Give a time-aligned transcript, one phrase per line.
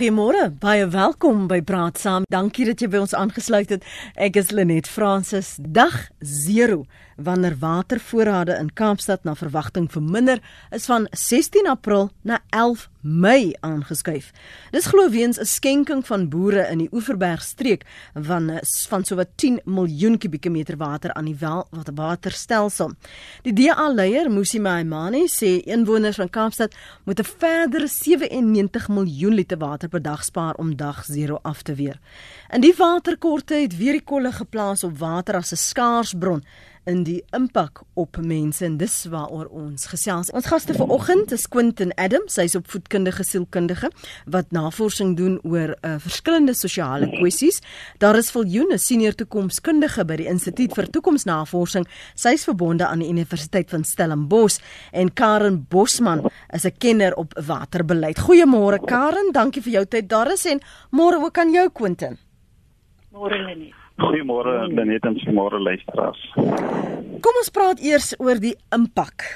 [0.00, 2.24] Goeiemôre, baie welkom by Praat Saam.
[2.32, 3.82] Dankie dat jy by ons aangesluit het.
[4.16, 5.58] Ek is Lenet Fransis.
[5.60, 6.86] Dag 0
[7.22, 10.38] wanneer watervoorrade in Kaapstad na verwagting verminder,
[10.70, 14.26] is van 16 April na 11 Mei aangeskuif.
[14.70, 17.84] Dis glo weens 'n skenking van boere in die Oeverberg streek
[18.14, 22.92] van van sowat 10 miljoen kubieke meter water aan die wel, waterstelsel.
[23.42, 29.58] Die DA leier, Musi Maimane, sê inwoners van Kaapstad moet 'n verdere 97 miljoen liter
[29.58, 31.98] water per dag spaar om dag 0 af te weer.
[32.50, 36.44] In die waterkorte het weer die kolle geplaas op water as 'n skaars bron
[36.88, 40.30] in die impak op mense en dis waaroor ons gesels.
[40.36, 43.90] Ons gaste vanoggend is Quentin Adams, hy's opvoedkundige sielkundige
[44.30, 47.60] wat navorsing doen oor uh, verskillende sosiale kwessies.
[47.98, 51.86] Daar is Viljoen, 'n senior toekomskundige by die Instituut vir Toekomsnavorsing.
[52.14, 54.60] Sy's verbonde aan die Universiteit van Stellenbosch
[54.92, 58.18] en Karen Bosman is 'n kenner op waterbeleid.
[58.18, 62.18] Goeiemôre Karen, dankie vir jou tyd daar is en môre ook aan jou Quentin.
[63.12, 63.79] Môre Lenie.
[64.00, 66.20] Goeiemôre Lenet en môre luisteraars.
[67.20, 69.26] Kom ons praat eers oor die impak.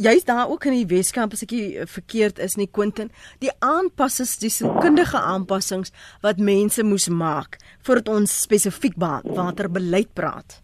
[0.00, 1.52] Jy's daar ook in die Weskaap as ek
[1.92, 3.10] verkeerd is nie Quentin,
[3.44, 5.92] die aanpassings, die sielkundige aanpassings
[6.24, 10.60] wat mense moes maak voordat ons spesifiek waterbeleid praat.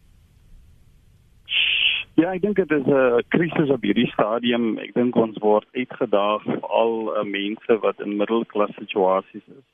[2.17, 4.79] Ja, ek dink dit is 'n krisis op hierdie stadium.
[4.79, 9.67] Ek dink ons word uitgedaag al uh, mense wat in middelklas situasies is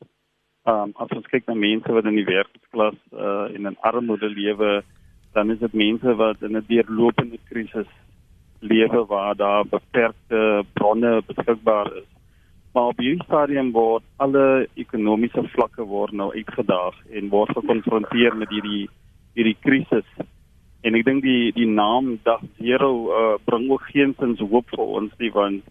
[0.66, 4.82] Um as ons kyk na mense wat in die werksklas uh in 'n armoede lewe,
[5.32, 7.86] dan is dit mense wat in 'n deurlopende krisis
[8.60, 12.08] lewe waar daar beperkte bronne beskikbaar is.
[12.72, 18.50] Maar op hierdie stadium word alle ekonomiese vlakke word nou uitgedaag en word gekonfronteer met
[18.50, 18.88] hierdie
[19.34, 20.08] hierdie krisis.
[20.82, 25.12] En ek dink die die naam dag 0 uh bring ook geensins hoop vir ons
[25.18, 25.62] nie want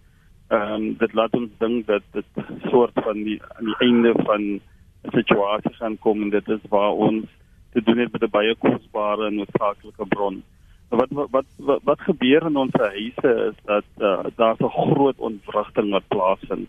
[0.50, 2.26] ehm um, dit laat ons dink dat dit
[2.72, 4.62] soort van die aan die einde van
[5.12, 7.26] situasie gaan kom en dit is waar ons
[7.74, 10.44] te doen het met 'n baie kosbare en noodsaaklike bron.
[10.90, 15.92] Wat wat wat wat gebeur in ons huise is dat uh, daar 'n groot ontwrigting
[15.92, 16.68] wat plaasvind.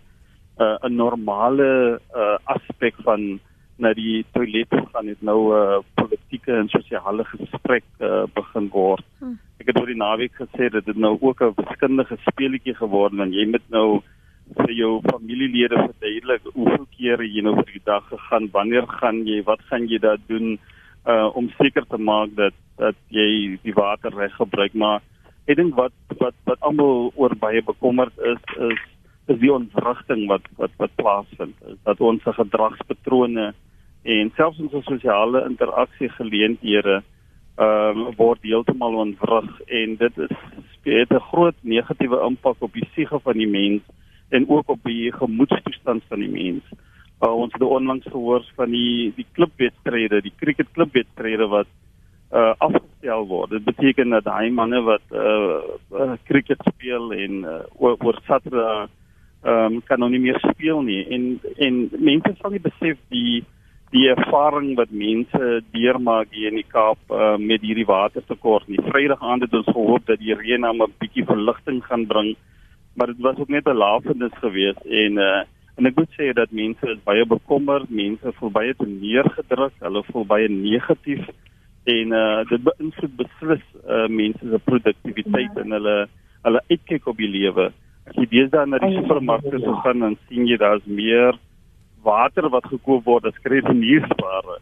[0.58, 3.40] Uh, 'n normale uh, aspek van
[3.76, 9.04] na die toilet gaan het nou 'n uh, politieke en sosiale gesprek uh, begin word.
[9.18, 9.36] Hm.
[9.60, 13.20] Ek het oor die naweek gesê dat dit nou ook 'n wiskundige speletjie geword het
[13.20, 14.02] want jy moet nou
[14.54, 19.42] vir jou familielede verduidelik hoeveel kere jy nou vir die dag gegaan, wanneer gaan jy,
[19.46, 20.58] wat gaan jy daar doen
[21.06, 24.74] uh om seker te maak dat dat jy die water reg gebruik.
[24.74, 25.02] Maar
[25.46, 28.82] ek dink wat wat wat almal oor baie bekommerd is is
[29.26, 31.54] is die ontwrigting wat wat wat plaasvind.
[31.66, 33.52] Is dat ons se gedragspatrone
[34.02, 37.02] en selfs ons sosiale interaksie geleenthede
[37.56, 40.34] ehm uh, word heeltemal ontwrig en dit is
[40.86, 43.82] het 'n groot negatiewe impak op die siege van die mens
[44.28, 46.62] en ook op die gemoedstoestand van die mens.
[47.20, 51.66] Uh, ons het onlangs gehoor van die die klubwedstryde, die cricket klubwedstryde wat
[52.32, 53.50] uh afgestel word.
[53.50, 55.62] Dit beteken dat daai manne wat uh,
[55.94, 58.88] uh cricket speel en uh, oor, oor Saterdag
[59.46, 61.26] ehm um, kan nou nie meer speel nie en
[61.56, 63.44] en mense sal nie besef die
[63.94, 68.82] die ervaring wat mense deurmaak hier in die Kaap uh, met hierdie watertekort nie.
[68.88, 72.34] Vrydag aand het ons gehoop dat die reën nou 'n bietjie verligting gaan bring
[72.96, 75.42] maar dit was ook net 'n laafenis geweest en uh,
[75.76, 80.02] en ek moet sê dat mense is baie bekommerd, mense voel baie te neergedruk, hulle
[80.10, 81.26] voel baie negatief
[81.84, 85.62] en uh, dit beïnvloed beslis uh, mense se produktiwiteit ja.
[85.62, 85.96] en hulle
[86.46, 87.72] hulle uitkyk op die lewe.
[88.06, 91.38] As jy deesdae na die supermarkte toe gaan dan sien jy daar's meer
[92.06, 94.58] water wat gekoop word as kredietnuusware.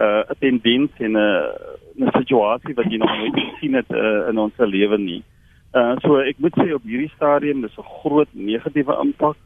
[0.00, 4.28] 'n uh, tendens en 'n uh, 'n situasie wat jy nog nooit gesien het uh,
[4.30, 5.22] in ons lewe nie.
[5.70, 9.36] Uh so ek moet sê op hierdie stadium is 'n groot negatiewe impak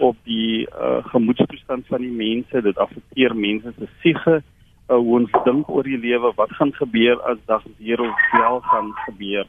[0.00, 2.62] op die uh gemoedstoestand van die mense.
[2.62, 4.42] Dit affekteer mense se siege,
[4.88, 8.92] uh, hoe ons dink oor die lewe, wat gaan gebeur as dag 0 wel gaan
[9.06, 9.46] gebeur.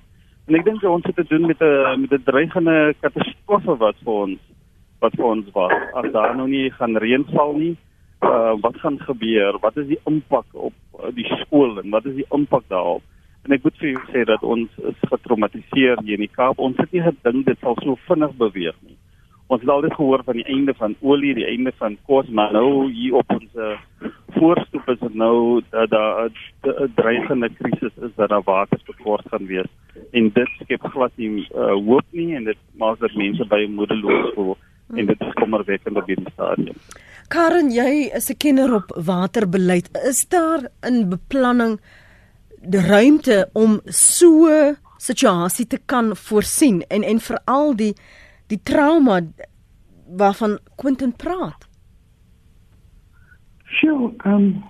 [0.47, 4.13] En ek dink ons het te doen met 'n met 'n dreigende katastrofe wat vir
[4.13, 4.39] ons
[4.99, 5.73] wat vir ons was.
[5.93, 7.75] As daar nou nie gaan reën val nie,
[8.21, 9.57] uh wat gaan gebeur?
[9.59, 13.01] Wat is die impak op uh, die skool en wat is die impak daarop?
[13.47, 16.59] En ek moet vir julle sê dat ons is getraumatiseer hier in die Kaap.
[16.59, 18.97] Ons het nie gedink dit sal so vinnig beweeg nie.
[19.49, 22.91] Ons het altyd gehoor van die einde van olie, die einde van kos, maar nou
[22.93, 23.55] hier op ons
[24.35, 29.71] voorstoep is dit nou dat daar 'n dreigende krisis is dat daar watertekort gaan wees.
[30.11, 34.33] En dit skep glad nie uh, hoop nie en dit maak dat mense baie moedeloos
[34.35, 34.57] voel
[34.95, 36.75] en dit is kommerwekkend op hierdie stadium.
[37.27, 39.89] Karen, jy is 'n kenner op waterbeleid.
[40.09, 41.79] Is daar in beplanning
[42.61, 44.49] die ruimte om so
[44.97, 47.93] situasie te kan voorsien en en veral die
[48.47, 49.21] die trauma
[50.17, 51.69] waarvan Quentin praat.
[53.63, 54.63] Rachel, ehm um,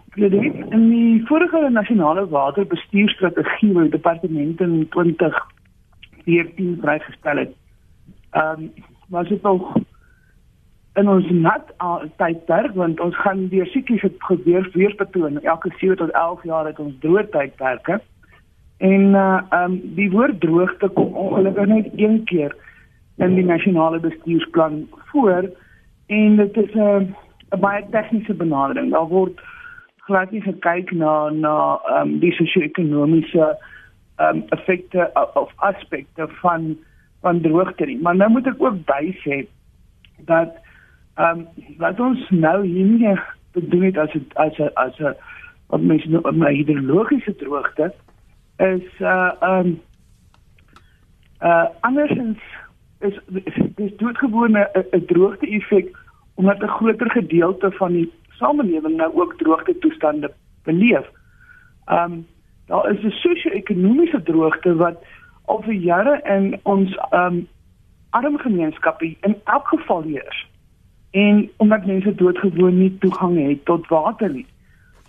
[0.71, 7.53] in die vorige nasionale waterbestuurstrategie wat die departement in 2014 vrygestel het,
[8.31, 8.71] ehm um,
[9.07, 9.77] was dit nog
[10.99, 11.69] in ons nat
[12.21, 16.97] tydperk want ons gaan deur sikliese gebeur weerpatroon elke 7 tot 11 jaar het ons
[17.03, 17.99] droë tydperke.
[18.79, 22.55] En uh um die woord droogte kom ongelukkig net een keer
[23.19, 25.49] in die nasionale bestuursplan voor
[26.07, 27.01] en dit is 'n uh,
[27.55, 28.91] 'n baie tegniese benadering.
[28.91, 29.41] Daar word
[29.97, 33.57] glad nie gekyk na na um die sosio-ekonomiese
[34.17, 36.77] um effekte of aspekte van
[37.21, 37.99] van droogte nie.
[38.01, 39.45] Maar nou moet ek ook bysê
[40.25, 40.55] dat
[41.19, 45.15] ehm um, wat ons nou hier doen het as het, as a, as 'n
[45.67, 47.93] wat mense noem 'n hidrologiese droogte
[48.57, 49.79] is uh ehm um,
[51.41, 52.39] uh andersins
[52.99, 53.19] is
[53.75, 55.97] dis doodgewoon 'n droogte effek
[56.33, 60.31] omdat 'n groter gedeelte van die samelewing nou ook droogte toestande
[60.63, 61.07] beleef.
[61.85, 62.27] Ehm um,
[62.65, 65.03] daar is 'n sosio-ekonomiese droogte wat
[65.45, 67.47] al vir jare in ons ehm um,
[68.09, 70.48] arm gemeenskappe in elk geval heers.
[71.11, 74.45] En omdat mense doodgewoon nie toegang het tot water nie.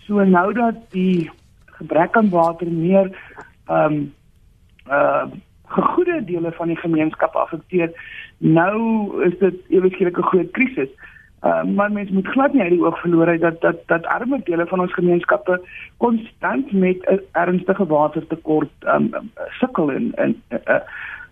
[0.05, 1.29] So nou dat die
[1.65, 3.17] gebrek aan water meer
[3.65, 4.13] ehm um,
[4.87, 5.25] uh
[5.71, 7.91] gegoede dele van die gemeenskap affekteer,
[8.37, 8.77] nou
[9.23, 10.89] is dit ewesklik 'n groot krisis.
[11.41, 14.37] Uh, maar mens moet glad nie uit die oog verloor hy dat dat dat arme
[14.43, 15.61] dele van ons gemeenskappe
[15.97, 19.09] konstant met 'n ernstige watertekort um,
[19.49, 20.75] sukkel en en uh,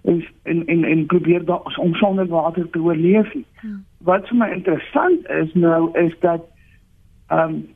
[0.02, 3.32] en en en probeer da, om sonder water te oorleef.
[3.60, 3.86] Hmm.
[3.98, 6.46] Wat vir my interessant is nou is dat
[7.28, 7.68] ehm um,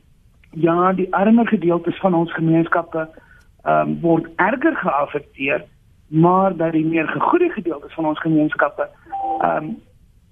[0.50, 3.08] ja, die armer gedeeltes van ons gemeenskappe
[3.62, 5.64] ehm um, word erger geaffekteer,
[6.08, 8.88] maar dat die meer gegoede gedeeltes van ons gemeenskappe
[9.40, 9.76] ehm um,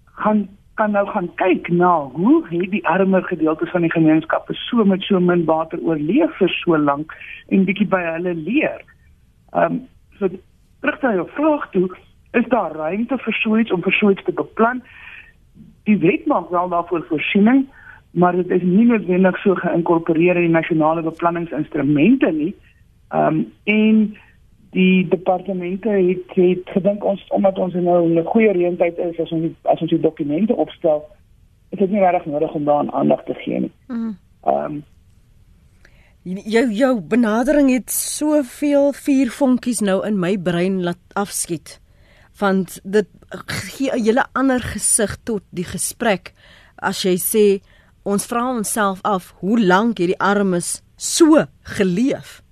[0.04, 4.84] gaan kan nou gaan kyk na hoe het die armer gedeeltes van die gemeenskappe so
[4.84, 7.12] met so min water oorleef vir so lank
[7.48, 8.80] en bietjie by hulle leer.
[9.52, 9.80] Ehm um,
[10.18, 10.28] so
[10.82, 11.87] terug na jou vraag toe,
[12.38, 14.82] is daar ruimte vir so iets om vir so iets te beplan?
[15.88, 17.64] Die wet maak wel daarvoor voorsiening,
[18.11, 22.52] maar dit is nie noodwendig so geïnkorporeer in die nasionale beplanningsinstrumente nie.
[23.12, 24.05] Ehm um, en
[24.73, 29.52] die departemente het het gedink ons omdat ons nou 'n goeie reëntyd is as ons
[29.62, 31.05] as ons die dokumente opstel
[31.70, 33.73] is dit nie regtig nodig om daaraan aandag te gee nie.
[33.87, 34.17] Mm.
[34.44, 34.85] Ehm um,
[36.22, 41.80] jou jou benadering het soveel vuurvonkies nou in my brein laat afskiet.
[42.38, 43.08] Want dit
[43.76, 46.32] gee 'n hele ander gesig tot die gesprek.
[46.78, 47.62] As jy sê
[48.02, 52.42] ons vra onsself af hoe lank hierdie armes so geleef?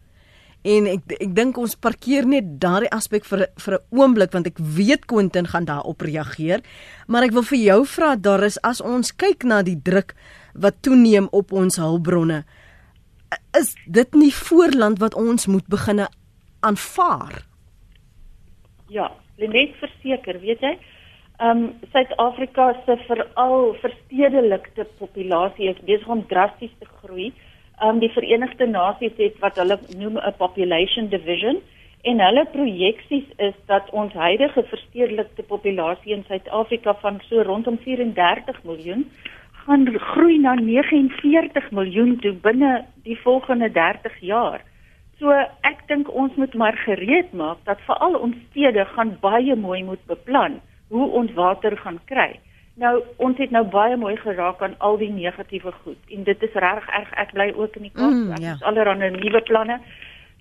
[0.62, 4.58] En ek ek dink ons parkeer net daardie aspek vir vir 'n oomblik want ek
[4.58, 6.60] weet Quentin gaan daarop reageer.
[7.06, 10.14] Maar ek wil vir jou vra daar is as ons kyk na die druk
[10.54, 12.44] wat toeneem op ons hulpbronne
[13.58, 16.08] is dit nie voorland wat ons moet begine
[16.60, 17.42] aanvaar?
[18.88, 20.78] Ja, Lenet verseker, weet jy?
[21.40, 27.32] Ehm um, Suid-Afrika se veral verstedelikte populasie is besig om drasties te groei
[27.82, 31.60] um, die Verenigde Nasies het wat hulle noem 'n population division
[32.02, 38.62] en hulle projeksies is dat ons huidige verstedelikte populasie in Suid-Afrika van so rondom 34
[38.62, 39.10] miljoen
[39.64, 44.60] gaan groei na 49 miljoen toe binne die volgende 30 jaar.
[45.18, 45.32] So
[45.68, 50.00] ek dink ons moet maar gereed maak dat veral ons stede gaan baie mooi moet
[50.08, 52.40] beplan hoe ons water gaan kry.
[52.80, 56.56] Nou ons het nou baie mooi geraak aan al die negatiewe goed en dit is
[56.64, 58.16] reg erg ek bly ook in die Kaap.
[58.16, 58.56] Mm, ja.
[58.56, 59.80] Ons allerhande nuwe planne.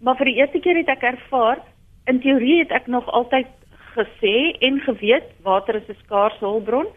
[0.02, 1.60] Maar vir die eerste keer het ek ervaar
[2.08, 3.52] in teorie het ek nog altyd
[3.98, 6.88] gesê en geweet water is 'n skaarse hulpbron,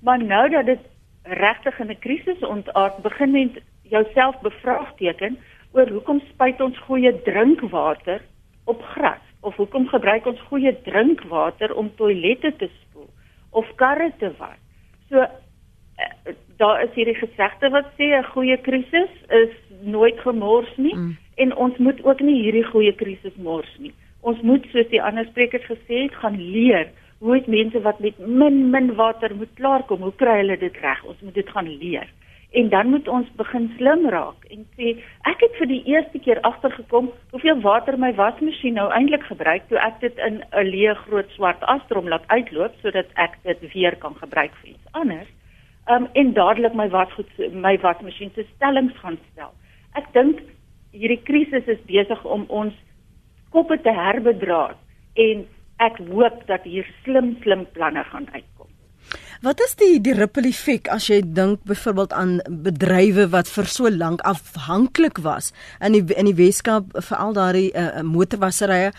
[0.00, 0.82] maar nou dat dit
[1.28, 3.52] regtig in 'n krisis ontaard begin mens
[3.82, 5.38] jouself bevraagteken
[5.72, 8.20] oor hoekom spuit ons goeie drinkwater
[8.64, 13.10] op gras of hoekom gebruik ons goeie drinkwater om toilette te spoel
[13.50, 14.64] of karre te was
[15.08, 20.94] So uh, daar is hierdie gesegde wat sê 'n goeie krisis is nooit gemors nie
[20.94, 21.16] mm.
[21.34, 23.94] en ons moet ook nie hierdie goeie krisis mors nie.
[24.20, 28.18] Ons moet soos die ander sprekers gesê het gaan leer hoe dit mense wat met
[28.18, 31.04] min min water moet klaarkom, hoe kry hulle dit reg?
[31.04, 32.08] Ons moet dit gaan leer.
[32.50, 34.92] En dan moet ons begin slim raak en sê
[35.28, 39.80] ek het vir die eerste keer agtergekom hoeveel water my wasmasjien nou eintlik gebruik toe
[39.82, 44.14] ek dit in 'n leë groot swart astrom laat uitloop sodat ek dit weer kan
[44.14, 45.28] gebruik vir iets anders.
[45.90, 49.52] Um en dadelik my wasgoed my wasmasjien se stellings gaan stel.
[49.94, 50.40] Ek dink
[50.92, 52.74] hierdie krisis is besig om ons
[53.50, 54.76] koppe te herbedraad
[55.14, 55.46] en
[55.78, 58.70] ek hoop dat hier slim slim planne gaan uitkom.
[59.44, 63.90] Wat is die die ripple effek as jy dink byvoorbeeld aan bedrywe wat vir so
[63.90, 68.90] lank afhanklik was in die in die Weskaap veral daardie uh, motorwasserye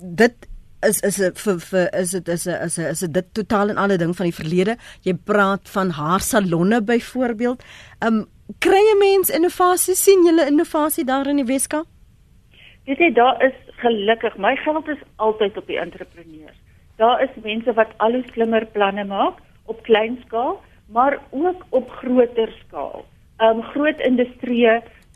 [0.00, 0.48] dit
[0.88, 4.28] is is vir vir is dit is is is dit totaal en alle ding van
[4.28, 4.76] die verlede.
[5.02, 7.64] Jy praat van haar salonne byvoorbeeld.
[8.04, 8.24] Um
[8.60, 11.86] kry 'n mens innovasie sien julle innovasie daar in die Weskaap?
[12.86, 16.58] Weet jy daar is gelukkig my geld is altyd op die entrepreneurs.
[16.96, 21.90] Daar is mense wat al hoe slimmer planne maak op klein skaal, maar ook op
[21.90, 23.04] groter skaal.
[23.38, 24.68] Um groot industrie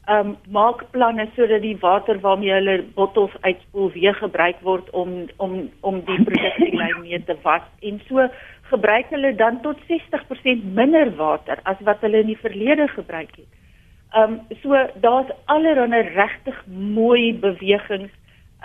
[0.08, 5.70] um maak planne sodat die water waarmee hulle bottels uitspoel weer gebruik word om om
[5.80, 8.28] om die produksielyn mee te was en so
[8.70, 13.52] gebruik hulle dan tot 60% minder water as wat hulle in die verlede gebruik het.
[14.16, 16.64] Um so daar's allerlei regtig
[16.96, 18.12] mooi bewegings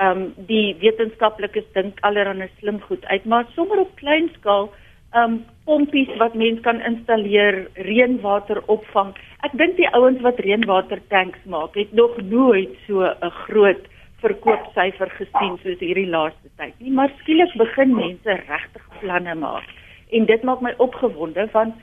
[0.02, 4.72] um die wetenskaplikes dink allerlei slim goed uit maar sommer op klein skaal
[5.14, 9.14] um pompies wat mens kan installeer, reënwater opvang.
[9.46, 13.84] Ek dink die ouens wat reënwater tanks maak, het nog nooit so 'n groot
[14.24, 16.92] verkoopsyfer gesien soos hierdie laaste tyd nie.
[16.92, 19.68] Maar skielik begin mense regtig planne maak.
[20.12, 21.76] En dit maak my opgewonde want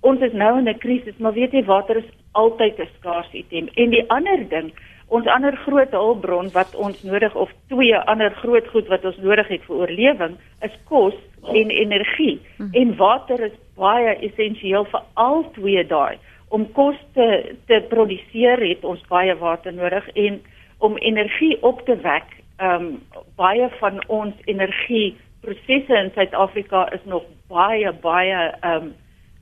[0.00, 3.68] ons is nou in 'n krisis, maar weet jy water is altyd 'n skaars item.
[3.74, 4.72] En die ander ding,
[5.12, 9.48] ons ander groot hulpbron wat ons nodig of twee ander groot goed wat ons nodig
[9.52, 11.16] het vir oorlewing is kos
[11.52, 12.38] en energie.
[12.56, 12.70] Hmm.
[12.72, 16.16] En water is baie essensieel vir al twee daai.
[16.48, 17.26] Om kos te
[17.68, 20.40] te produseer het ons baie water nodig en
[20.82, 22.88] om energie op te wek, ehm um,
[23.36, 28.92] baie van ons energie prosesse in Suid-Afrika is nog baie baie ehm um,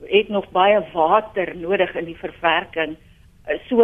[0.09, 2.97] het nog baie water nodig in die verwerking.
[3.69, 3.81] So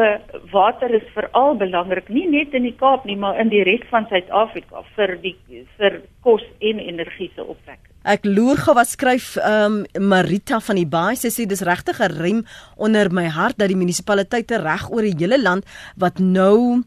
[0.51, 4.05] water is veral belangrik nie net in die Kaap nie, maar in die res van
[4.11, 5.33] Suid-Afrika vir die
[5.79, 7.79] vir kos en energie se opwek.
[8.07, 11.99] Ek loer gou wat skryf ehm um, Marita van die Baai sy sê dis regtig
[11.99, 12.43] 'n rem
[12.77, 15.65] onder my hart dat die munisipaliteite reg oor die hele land
[15.97, 16.83] wat nou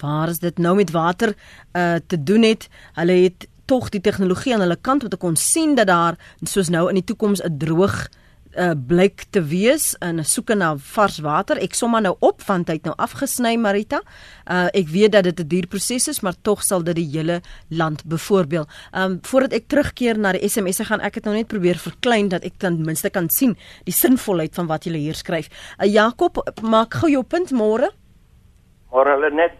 [0.00, 1.34] waar is dit nou met water
[1.74, 2.68] uh te doen het.
[2.94, 6.70] Hulle het tog die tegnologie aan hulle kant om te kon sien dat daar soos
[6.70, 8.08] nou in die toekoms 'n droog
[8.56, 11.60] uh, blyk te wees in soeke na vars water.
[11.62, 14.02] Ek som maar nou op want hy het nou afgesny Marita.
[14.46, 17.40] Uh, ek weet dat dit 'n duur proses is, maar tog sal dit die hele
[17.70, 18.66] land bevoordeel.
[18.92, 22.44] Um voordat ek terugkeer na die SMS'e gaan ek dit nou net probeer verklein dat
[22.44, 25.48] ek ten minste kan sien die sinvolheid van wat jy hier skryf.
[25.78, 27.90] Uh, Jakob, maak gou jou punt môre.
[28.92, 29.52] Môre hulle net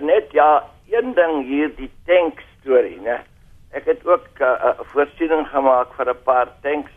[0.00, 3.20] net ja, een ding hier die tank storie, né?
[3.72, 6.92] Ek het ook 'n uh, voorsiening gemaak vir 'n paar tanks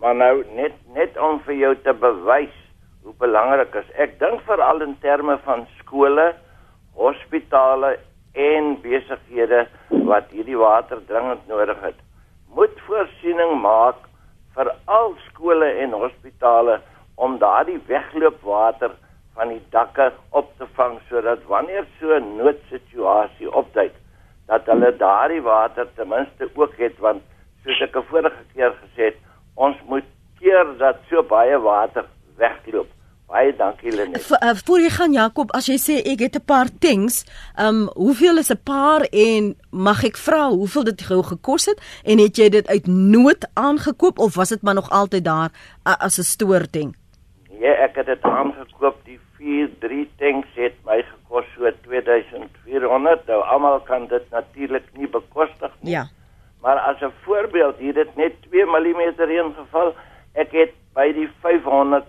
[0.00, 2.54] Maar nou net net om vir jou te bewys
[3.04, 3.90] hoe belangrik is.
[4.00, 6.30] Ek dink veral in terme van skole,
[6.96, 7.98] hospitale
[8.32, 9.66] en besighede
[10.08, 12.00] wat hierdie water dringend nodig het.
[12.56, 14.08] Moet voorsiening maak
[14.56, 16.80] vir al skole en hospitale
[17.20, 18.96] om daardie wegloopwater
[19.36, 23.92] van die dakke op te vang sodat wanneer so 'n noodsituasie opduik
[24.46, 27.22] dat hulle daardie water ten minste ook het want
[27.64, 29.18] soos ek vorige keer gesê het
[29.54, 30.04] ons moet
[30.38, 32.88] keer dat so baie water wegloop.
[33.30, 34.24] Baie dankie Lenet.
[34.30, 37.24] Uh, voor jy gaan Jakob, as jy sê ek het 'n paar things,
[37.56, 41.78] ehm um, hoeveel is 'n paar en mag ek vra hoeveel dit gou gekos het
[42.04, 45.50] en het jy dit uit nood aangekoop of was dit maar nog altyd daar
[45.86, 46.96] uh, as 'n stoording?
[47.60, 48.96] Nee, ek het dit aangekoop.
[49.04, 53.26] Die 4 3 tanks het my gekos so 2400.
[53.26, 55.92] Nou almal kan dit natuurlik nie bekostig nie.
[55.92, 56.08] Ja.
[56.62, 59.94] Maar as 'n voorbeeld, hier het net 2 mm reën geval.
[60.32, 62.04] Ek het by die 500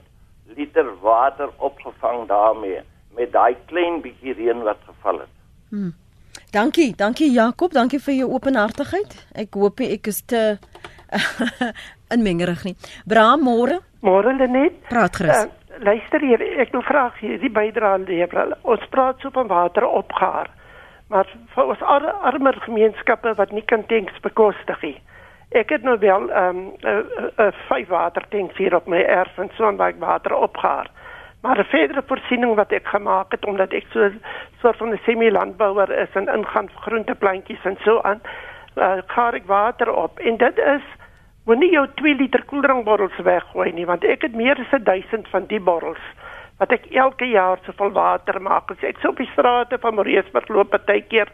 [0.56, 2.80] liter water opgevang daarmee
[3.16, 5.34] met daai klein bietjie reën wat geval het.
[5.70, 5.94] Hmm.
[6.52, 9.16] Dankie, dankie Jakob, dankie vir jou openhartigheid.
[9.36, 10.60] Ek hoop ek is te
[12.16, 12.76] inmengerig nie.
[13.06, 13.80] Bra môre.
[14.02, 14.80] Môre net.
[14.90, 15.46] Praat gerus.
[15.46, 18.56] Uh, luister hier, ek wil vra hier die bydrae lewer.
[18.64, 20.52] Ons praat so van water opgaar.
[21.12, 24.98] Maar vir ons ar armer gemeenskappe wat nie kan tanks bekostig nie.
[25.52, 29.02] Ek het nou wel ehm um, 'n uh, uh, uh, vyf watertanks hier op my
[29.04, 30.88] erf en so waar ek water opgaar.
[31.42, 34.10] Maar 'n verdere voorsiening wat ek gemaak het omdat ek so
[34.62, 38.22] soort van 'n semi-landbouer is en ingaan vir groenteplantjies en so aan,
[38.76, 40.86] uh, gaar ek water op en dit is
[41.46, 45.60] moenie jou 2 liter koeldrankbottels weggooi nie want ek het meer as 1000 van die
[45.60, 46.04] bottels
[46.62, 48.70] wat ek elke jaar soveel water maak.
[48.70, 51.32] As ek so op die strate van Moreesburg loop partykeer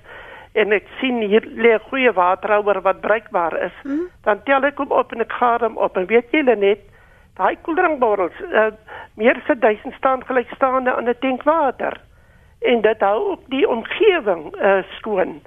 [0.58, 4.08] en ek sien hier lê goeie waterhouer wat bruikbaar is, hmm.
[4.24, 6.00] dan tel ek hom op en ek gaar hom op.
[6.00, 6.86] En weet julle net,
[7.38, 8.72] daai koeldrankbottels, uh,
[9.20, 12.00] meer as 1000 staan gelykstaande aan 'n tank water.
[12.66, 15.42] En dit hou ook die omgewing uh, skoon.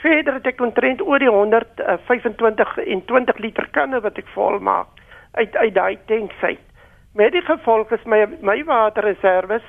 [0.00, 4.60] Verder het ek omtrent oor die 125 uh, en 20 liter kanne wat ek vol
[4.60, 4.88] maak
[5.36, 6.65] uit uit daai tanks uit.
[7.16, 9.64] Met die gevolg is my my waterreserwes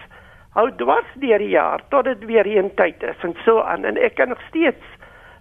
[0.57, 3.85] hou dwars deur die jaar tot dit weer reën tyd is en so aan.
[3.85, 4.83] En ek kan nog steeds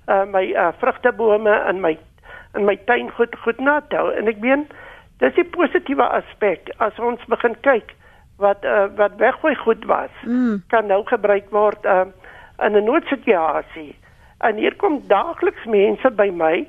[0.06, 1.96] uh, my uh, vrugtebome in my
[2.54, 4.66] in my tuin goed goed nat hou en ek meen
[5.18, 6.70] dis 'n positiewe aspek.
[6.78, 7.94] As ons begin kyk
[8.38, 10.62] wat uh, wat weggooi goed was mm.
[10.68, 12.06] kan nou gebruik word uh,
[12.62, 13.96] in 'n noodsituasie.
[14.38, 16.68] En hier kom daagliks mense by my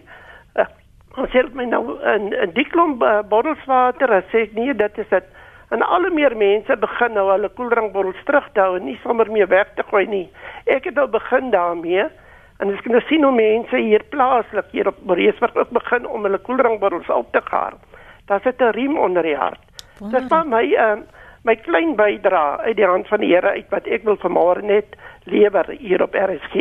[1.17, 5.09] ons help my nou in 'n diklom uh, bottels water as ek nie dit is
[5.09, 5.23] dit
[5.69, 9.83] en al meer mense begin nou hulle koeldrankbottels terughou en nie sommer meer weg te
[9.83, 10.29] gooi nie
[10.65, 12.07] ek het nou begin daarmee
[12.57, 16.23] En ek kan nou sien hoe mense hier plaaslik hier op Moreesburg ook begin om
[16.25, 17.75] hulle koeldrankbottels op te gaar.
[18.25, 19.61] Daar sit 'n riem onder die hart.
[20.11, 21.05] Dis van my ehm uh,
[21.43, 24.97] my klein bydra uit die hand van die Here uit wat ek wil vanmôre net
[25.23, 26.55] lewer hier op RSG.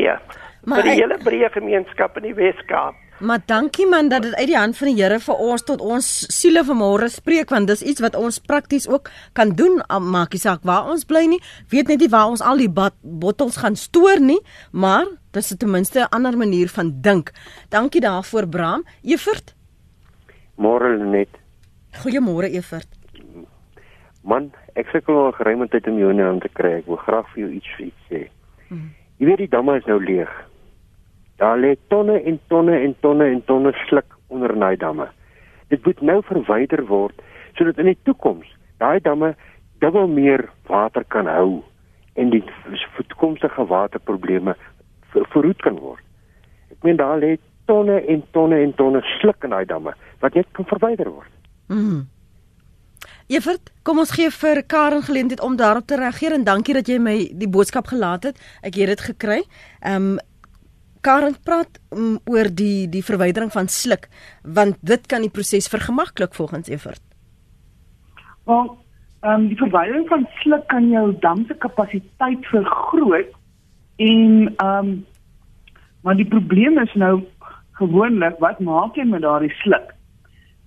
[0.64, 2.94] Maar vir die hele breë gemeenskap in die Weskaap.
[3.20, 6.06] Maar dankie man dat dit uit die hand van die Here vir ons tot ons
[6.28, 10.60] siele vanmôre spreek want dis iets wat ons prakties ook kan doen maak nie saak
[10.68, 11.40] waar ons bly nie
[11.72, 16.00] weet net nie waar ons al die bottels gaan stoor nie maar dis ten minste
[16.00, 17.32] 'n ander manier van dink.
[17.68, 18.84] Dankie daarvoor Bram.
[19.02, 19.54] Evert.
[20.54, 21.28] Môre net.
[21.92, 22.88] Goeiemôre Evert.
[24.22, 26.72] Man, ek sukkel al geruime tyd om jou in te kry.
[26.78, 28.28] Ek wil graag vir jou iets sê.
[28.68, 28.94] Hmm.
[29.16, 30.45] Jy weet die damme is nou leeg.
[31.36, 35.08] Daar lê tonne en tonne en tonne en tonne sluk onder daai damme.
[35.68, 37.22] Dit moet nou verwyder word
[37.56, 38.48] sodat in die toekoms
[38.80, 39.34] daai damme
[39.80, 41.62] dubbel meer water kan hou
[42.16, 42.42] en die
[43.08, 44.56] toekomstige waterprobleme
[45.12, 46.02] verhoed kan word.
[46.72, 47.36] Ek meen daar lê
[47.68, 51.32] tonne en tonne en tonne sluk in daai damme wat net kan verwyder word.
[51.68, 52.06] Mm.
[53.26, 57.00] Evert, kom ons gee vir Karen geleentheid om daarop te reageer en dankie dat jy
[57.02, 58.40] my die boodskap gelaat het.
[58.62, 59.42] Ek het dit gekry.
[59.82, 60.16] Ehm um,
[61.06, 64.08] Karen praat um, oor die die verwydering van sluk
[64.58, 67.02] want dit kan die proses vergemaklik volgens Evert.
[68.50, 68.72] Want
[69.22, 73.30] ehm um, die verwydering van sluk kan jou dam se kapasiteit vergroot
[74.02, 75.04] en ehm um,
[76.02, 77.22] maar die probleem is nou
[77.78, 79.94] gewoonlik wat maak jy met daardie sluk?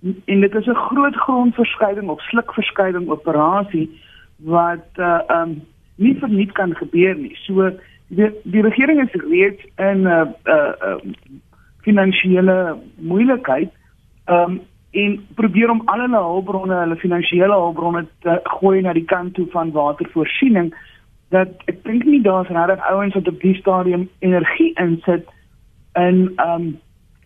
[0.02, 3.88] En dit is 'n groot grondverskuiving of slukverskuiving operasie
[4.36, 5.62] wat uh, ehm um,
[5.96, 7.36] nie verniet kan gebeur nie.
[7.44, 7.72] So
[8.10, 10.98] die die regering is reeds in 'n uh, uh, uh,
[11.86, 13.72] finansiële moeilikheid
[14.26, 19.34] um en probeer om al hulle hulpbronne, hulle finansiële hulpbronne te gooi na die kant
[19.34, 20.74] toe van watervoorsiening
[21.30, 25.28] dat ek dink nie daar's regtig ouens wat op die stadium energie insit
[25.94, 26.78] in um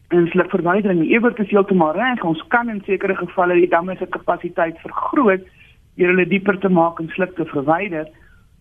[0.08, 1.00] en sluk verwydering.
[1.10, 2.22] Ewert is heeltemal reg.
[2.24, 5.42] Ons kan in sekere gevalle die damme se kapasiteit vergroot
[5.96, 8.06] deur hulle dieper te maak en sluk te verwyder.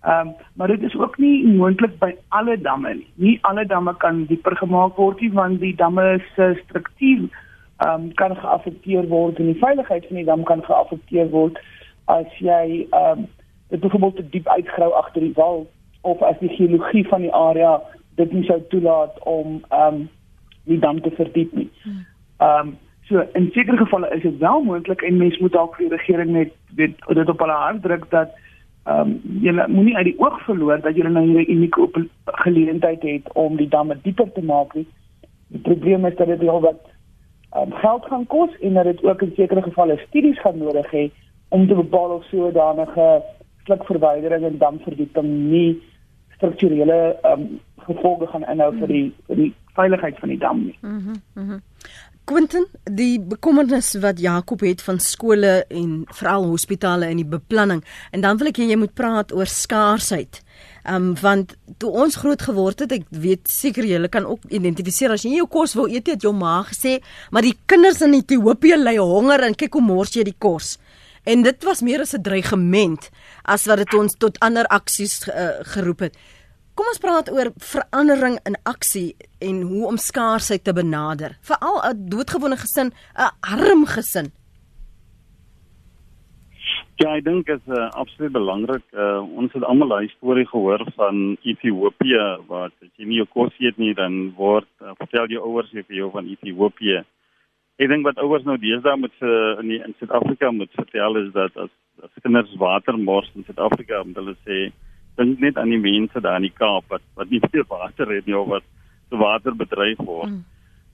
[0.03, 3.07] Ehm um, maar dit is ook nie moontlik by alle damme nie.
[3.15, 7.29] Nie alle damme kan dieper gemaak word nie want die damme se struktuur
[7.77, 11.59] ehm um, kan geaffekteer word en die veiligheid van die dam kan geaffekteer word
[12.05, 13.27] as jy ehm um,
[13.69, 15.67] dit byvoorbeeld te diep uitgrou agter die wal
[16.01, 17.81] of as die geologie van die area
[18.15, 20.09] dit nie sou toelaat om ehm um,
[20.63, 21.69] die dam te verdiep nie.
[22.37, 25.87] Ehm um, so in sekere gevalle is dit wel moontlik en mens moet dalk vir
[25.87, 28.35] die regering net weet dit op hulle hart druk dat
[28.83, 33.33] ehm um, jy moenie uit die oog verloor dat jy nou 'n unieke geleentheid het
[33.33, 34.73] om die damme dieper te maak.
[34.73, 34.87] Nie.
[35.47, 36.81] Die probleem is dat dit al wat
[37.57, 41.11] um, geld gaan kos en dat dit ook in sekere gevalle studies gaan nodig hê
[41.49, 43.23] om te bepaal of sodanige
[43.63, 45.81] slukverwydering en damverdieping nie
[46.35, 50.77] strukturele um, gevolge gaan inhou vir die vir die veiligheid van die dam nie.
[50.81, 50.93] Mhm.
[50.93, 51.61] Mm mm -hmm.
[52.23, 57.81] Quentin, die bekommernis wat Jakob het van skole en veral hospitale en die beplanning.
[58.15, 60.39] En dan wil ek jy moet praat oor skaarsheid.
[60.83, 65.12] Ehm um, want toe ons groot geword het, ek weet seker julle kan ook identifiseer
[65.12, 68.79] as jy jou kos wou eet, het jou ma gesê, maar die kinders in Ethiopië
[68.79, 70.77] ly honger en kyk hoe mors jy die kos.
[71.27, 73.09] En dit was meer as 'n dreigement
[73.43, 76.15] as wat dit ons tot ander aksies uh, geroep het.
[76.73, 79.13] Kom ons praat oor verandering in aksie
[79.45, 81.36] en hoe om skaarsheid te benader.
[81.49, 84.31] Veral 'n doodgewone gesin, 'n arm gesin.
[87.01, 88.86] Ja, ek dink dit is uh, absoluut belangrik.
[88.91, 93.53] Uh, ons het almal 'n storie gehoor van Ethiopië waar as jy nie jou kos
[93.59, 97.03] eet nie, dan word uh, vertel jou ouers vir jou van Ethiopië.
[97.77, 101.57] Ek dink wat ouers nou deesdae met uh, in in Suid-Afrika moet vertel is dat
[101.57, 101.69] as,
[102.03, 104.71] as kinders water mors in Suid-Afrika, moet hulle sê
[105.19, 108.26] dink net aan die mense daar in die Kaap wat wat nie veel water het
[108.26, 108.65] nie of wat
[109.10, 110.30] se water bedryf word.
[110.30, 110.43] Mm.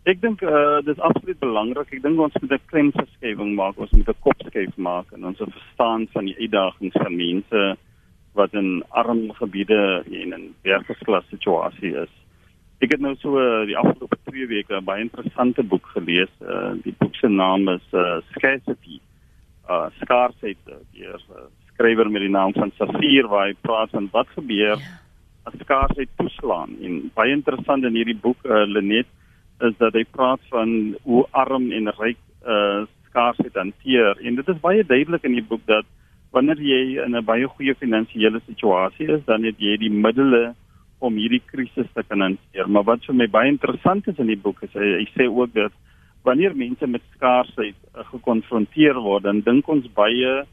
[0.10, 1.92] Ek dink uh, dit is absoluut belangrik.
[1.94, 3.78] Ek dink ons moet 'n klein verskywing maak.
[3.78, 7.76] Ons moet 'n kopskuif maak en ons verstaan van die uitdagings van mense
[8.34, 12.14] wat in arm gebiede en in werksklas situasie is.
[12.80, 16.32] Ek het nou so uh, die afgelope 2 weke 'n baie interessante boek gelees.
[16.42, 19.00] Uh, die boek se naam is uh, Scarcity
[19.70, 21.46] uh skaarsheid deur uh,
[21.80, 24.96] skrywer met die naam van Safir waar hy praat van wat gebeur ja.
[25.48, 26.76] as skaarsheid toeslaan.
[26.84, 29.08] En baie interessant in hierdie boek uh, Lenet
[29.64, 34.20] is dat hy praat van hoe arm en ryk uh skaarsheid hanteer.
[34.22, 35.88] En dit is baie duidelik in die boek dat
[36.36, 40.54] wanneer jy in 'n baie goeie finansiële situasie is dan het jy die middele
[41.00, 42.70] om hierdie krisis te kan hanteer.
[42.70, 45.54] Maar wat vir my baie interessant is in die boek is hy, hy sê ook
[45.54, 45.74] dat
[46.24, 50.46] wanneer mense met skaarsheid uh, gekonfronteer word dan dink ons baie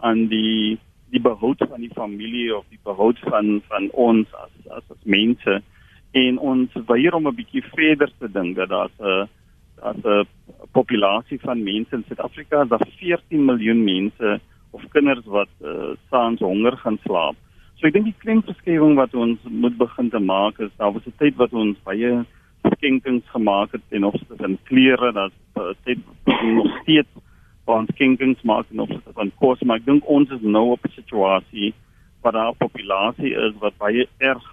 [0.00, 0.78] aan die
[1.10, 5.62] die behoud van die familie of die behoud van van ons as as as mense
[6.12, 9.28] en ons weier om 'n bietjie verder te dink dat daar's 'n
[9.82, 10.26] as 'n
[10.72, 16.76] populasie van mense in Suid-Afrika, daar 14 miljoen mense of kinders wat uh, saans honger
[16.76, 17.36] gaan slaap.
[17.74, 21.16] So ek dink die klemverskuiwing wat ons moet begin te maak is daar was 'n
[21.18, 22.24] tyd wat ons baie
[22.76, 25.98] skenkings gemaak het en opsigte van klere, dat uh, tyd
[26.58, 27.08] nog steeds
[27.70, 30.96] van skenkings maak en opsigte van kos, maar ek dink ons is nou op 'n
[30.96, 31.72] situasie
[32.22, 34.46] waar daar populasie is wat baie erg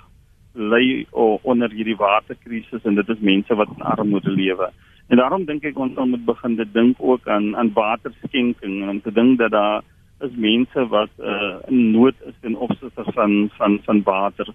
[0.54, 1.06] ly
[1.44, 4.72] onder hierdie waterkrisis en dit is mense wat in armoede lewe.
[5.08, 9.02] En daarom dink ek ons moet begin te dink ook aan aan waterskenking en om
[9.02, 9.84] te dink dat daar
[10.26, 14.48] is mense wat uh, in nood is ten opsigte van van van water.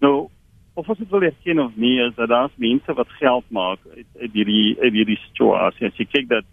[0.00, 0.28] Nou
[0.74, 4.06] of ons dit wil erken of nie is dat daar mense wat geld maak uit,
[4.20, 5.90] uit hierdie uit hierdie situasie.
[5.90, 6.46] As jy kyk dat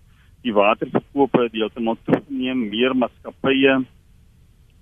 [0.45, 3.81] die waterverkope deeltemal toeneem, meer maatskappye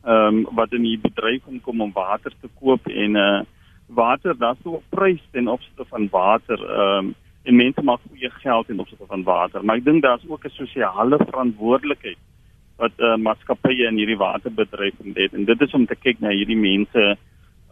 [0.03, 3.41] ehm um, wat in die bedryf inkom om water te koop en uh
[3.87, 6.59] water, daar's so 'n prys ten opsigte van water.
[6.59, 10.27] Ehm um, en mense maak goeie geld ten opsigte van water, maar ek dink daar's
[10.27, 12.17] ook 'n sosiale verantwoordelikheid
[12.77, 15.33] wat uh, maatskappye in hierdie waterbedryf het.
[15.33, 17.17] En dit is om te kyk na hierdie mense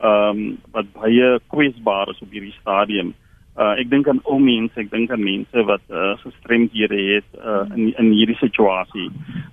[0.02, 3.14] ehm um, wat baie kwesbaar is op hierdie stadium.
[3.60, 7.66] Uh ek dink aan ou mense, ek dink aan mense wat uh, gestremdhede het uh
[7.76, 9.10] in in hierdie situasie.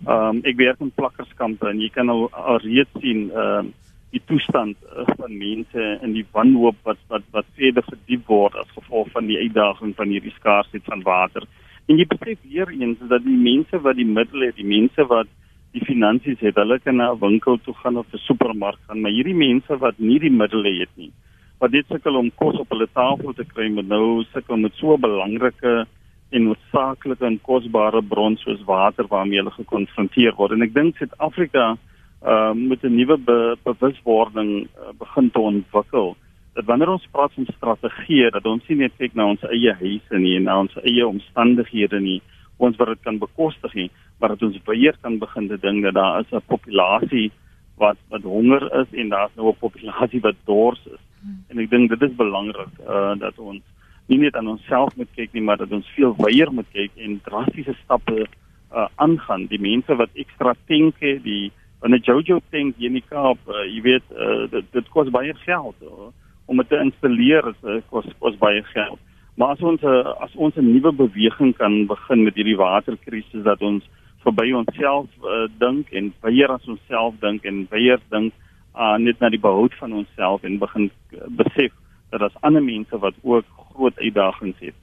[0.06, 4.22] Um, ek werk in plakkerskampe en jy kan al, al reeds sien ehm uh, die
[4.24, 9.11] toestand uh, van mense in die wanhoop wat wat wat verder verdiep word as gevolg
[9.16, 11.44] van die uitdaging van hierdie skaarsheid van water.
[11.88, 15.28] En jy besef weer eens dat die mense wat die middele het, die mense wat
[15.76, 19.11] die finansies het, hulle kan na 'n winkel toe gaan of 'n supermark gaan, maar
[19.11, 21.12] hierdie mense wat nie die middele het nie,
[21.59, 24.94] wat dit sukkel om kos op hulle tafel te kry, moet nou sukkel met so
[24.94, 25.87] 'n belangrike
[26.31, 30.53] en noodsaaklike en kosbare bron soos water waarmee hulle gekonfronteer word.
[30.53, 31.77] En ek dink Suid-Afrika
[32.23, 36.16] uh, met 'n nuwe be bewuswording uh, begin te ontwikkel.
[36.55, 40.18] Dat wanneer ons praat van strategie, dat ons nie net kyk na ons eie huise
[40.18, 42.21] nie en na ons eie omstandighede nie,
[42.59, 45.94] ons wat dit kan bekostig nie, maar dat ons weer kan begin te dink dat
[45.94, 47.31] daar is 'n populasie
[47.79, 51.08] wat wat honger is en daar's nou 'n populasie wat dors is.
[51.48, 53.62] En ek dink dit is belangrik uh dat ons
[54.09, 57.20] nie net aan onsself moet kyk nie, maar dat ons veel wyeer moet kyk en
[57.24, 59.46] drastiese stappe uh aangaan.
[59.48, 61.52] Die mense wat ekstra denke, die
[61.83, 65.11] en 'n Jojo tank hier in die Kaap, uh, jy weet, uh, dit dit kos
[65.11, 66.11] baie geld uh,
[66.46, 68.98] om dit te installeer, is uh, kos kos baie geld.
[69.38, 73.62] Maar as ons uh, as ons 'n nuwe beweging kan begin met hierdie waterkrisis dat
[73.62, 73.85] ons
[74.24, 78.33] verby onsself uh, dink en baie as onsself dink en baie dink
[78.78, 81.72] uh, net na die behoud van onsself en begin uh, besef
[82.10, 84.76] dat daar's ander mense wat ook groot uitdagings het.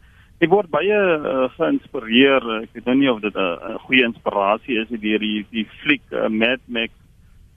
[0.44, 2.44] Ek word baie uh, geïnspireer.
[2.66, 6.04] Ek weet nou nie of dit 'n uh, goeie inspirasie is deur die die fliek
[6.12, 6.92] uh, Mad Max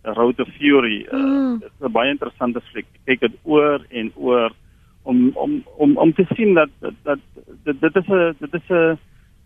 [0.02, 1.02] Road to Fury.
[1.10, 1.58] Uh, mm.
[1.58, 2.86] Dit is 'n baie interessante fliek.
[2.94, 4.54] Ek kyk dit oor en oor
[5.02, 6.70] om om om om te sien dat
[7.02, 7.18] dat
[7.64, 8.98] dit dit is 'n dit is 'n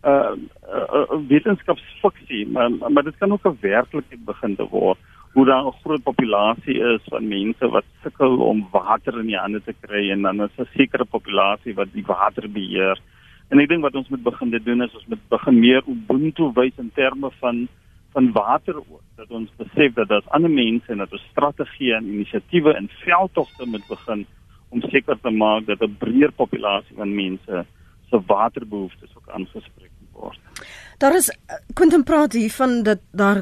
[0.03, 4.99] 'n uh, wetenskapsfiksie, maar maar dit kan ook 'n werklikheid begin te word
[5.33, 9.61] hoe daar 'n groot populasie is van mense wat sukkel om water in die hande
[9.63, 12.99] te kry en dan is 'n sekere populasie wat die water beheer.
[13.49, 16.77] En ek dink wat ons moet begin doen is ons moet begin meer ubuntu wys
[16.77, 17.67] in terme van
[18.13, 19.01] van water ook.
[19.15, 23.65] Dat ons besef dat daar's ander mense en dat ons strategieë en inisiatiewe en veldtogte
[23.65, 24.25] moet begin
[24.69, 27.65] om seker te maak dat 'n breër populasie van mense
[28.09, 30.39] se waterbehoeftes ook aangespreek word.
[30.97, 31.37] Daar is
[31.73, 33.41] Quentin praat hier van dat daar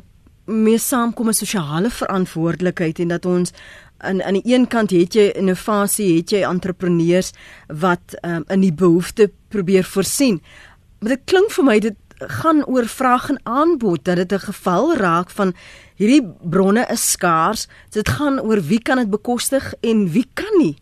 [0.51, 3.53] mee saamkom 'n sosiale verantwoordelikheid en dat ons
[3.97, 7.31] aan aan die een kant het jy innovasie, het jy entrepreneurs
[7.67, 10.41] wat um, in die behoefte probeer voorsien.
[10.99, 14.95] Maar dit klink vir my dit gaan oor vraag en aanbod dat dit 'n geval
[14.95, 15.53] raak van
[15.95, 17.67] hierdie bronne is skaars.
[17.89, 20.75] Dit gaan oor wie kan dit bekostig en wie kan nie.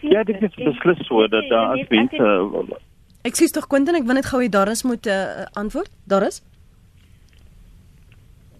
[0.00, 2.78] Ja, dit is beslis so dat daar as mense
[3.22, 5.90] Ek sê tog Quentin, ek wil net gou hê daar is moet 'n uh, antwoord.
[6.06, 6.42] Daar is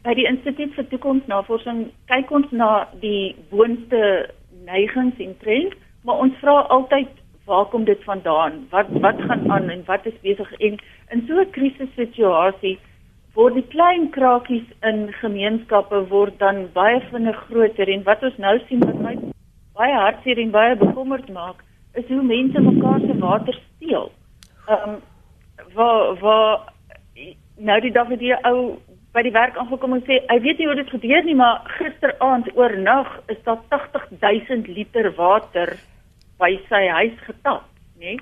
[0.09, 4.01] by die Instituut vir Toekomsnavorsing kyk ons na die boonste
[4.65, 5.77] neigings en trends,
[6.09, 7.11] maar ons vra altyd
[7.49, 8.63] waar kom dit vandaan?
[8.73, 10.79] Wat wat gaan aan en wat is besig en
[11.13, 12.79] in so 'n krisissituasie
[13.35, 18.57] word die klein krakies in gemeenskappe word dan baie vinnig groter en wat ons nou
[18.69, 19.15] sien wat my
[19.77, 21.61] baie hartseer en baie bekommerd maak
[21.95, 24.11] is hoe mense mekaar se water steel.
[24.69, 25.01] Ehm um,
[25.75, 26.73] waar waar
[27.57, 28.79] nou die dag het die ou
[29.13, 32.51] by die werk aangekom en sê hy weet nie hoe dit gebeur nie maar gisteraand
[32.57, 35.77] oornag is daar 80000 liter water
[36.39, 37.65] by sy huis getap,
[37.99, 38.19] nê?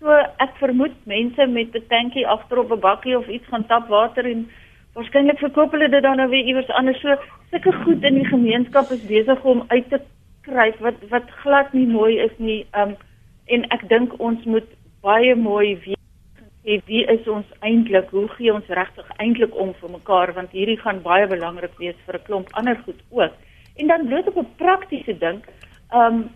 [0.00, 4.24] So ek vermoed mense met 'n tankie agterop 'n bakkie of iets gaan tap water
[4.24, 4.48] en
[4.94, 7.00] waarskynlik verkoop hulle dit dan nou weer iewers anders.
[7.00, 7.16] So
[7.50, 10.00] sulke goed in die gemeenskap is besig om uit te
[10.42, 12.66] kruip wat wat glad nie mooi is nie.
[12.72, 12.96] Um
[13.46, 14.68] en ek dink ons moet
[15.02, 15.99] baie mooi weet
[16.64, 18.10] sê wie is ons eintlik?
[18.10, 22.18] Hoe gee ons regtig eintlik om vir mekaar want hierdie gaan baie belangrik wees vir
[22.18, 23.32] 'n klomp ander goed ook.
[23.76, 25.42] En dan bloot op 'n praktiese ding,
[25.90, 26.30] ehm um,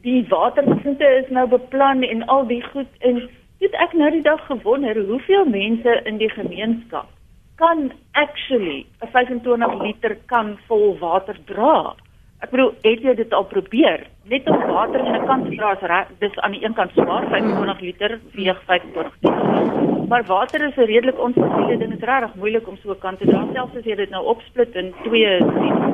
[0.00, 3.28] die waterbesinne is nou beplan en al die goed en
[3.58, 7.08] dit ek nou die dag gewonder hoeveel mense in die gemeenskap
[7.56, 11.94] kan actually 'n 25 liter kan vol water dra.
[12.42, 14.00] Ek bedoel, het jy dit al probeer?
[14.30, 16.90] Net om water in 'n kan te dra is reg, dis aan die een kant
[16.92, 20.08] swaar, 25 liter weeg 25 kg.
[20.08, 21.90] Maar water is 'n redelik onverskillende ding.
[21.90, 24.24] Dit is regtig moeilik om so 'n kan te dra, selfs as jy dit nou
[24.24, 25.38] opsplit in 2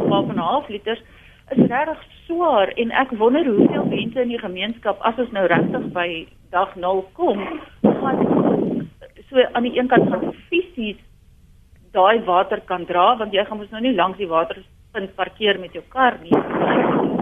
[0.08, 1.02] 12,5 liters.
[1.50, 5.92] Is regtig swaar en ek wonder hoeveel mense in die gemeenskap as ons nou regtig
[5.92, 8.18] by dag 0 kom, gaan
[9.28, 10.96] so aan die een kant van fisies
[11.92, 14.56] daai water kan dra want jy gaan mos nou nie langs die water
[14.92, 16.36] punt parkeer met jou kar nie,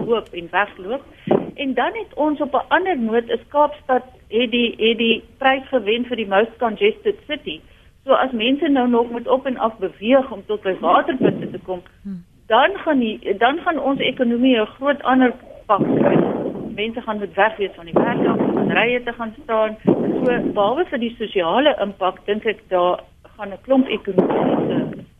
[0.05, 1.03] loop en wegloop.
[1.55, 5.67] En dan het ons op 'n ander noot is Kaapstad het die het die prys
[5.67, 7.59] gewen vir die most congested city.
[8.05, 11.59] So as mense nou nog moet op en af beweeg om tot by waterpunte te
[11.59, 11.81] kom,
[12.47, 15.33] dan gaan die dan gaan ons ekonomie 'n groot ander
[15.65, 16.17] pak kry.
[16.75, 19.77] Mense gaan moet weg wees van die werk af om rye te gaan staan.
[19.83, 22.99] So behalwe vir die sosiale impak dink ek daar
[23.37, 24.56] gaan 'n klomp ekonomiese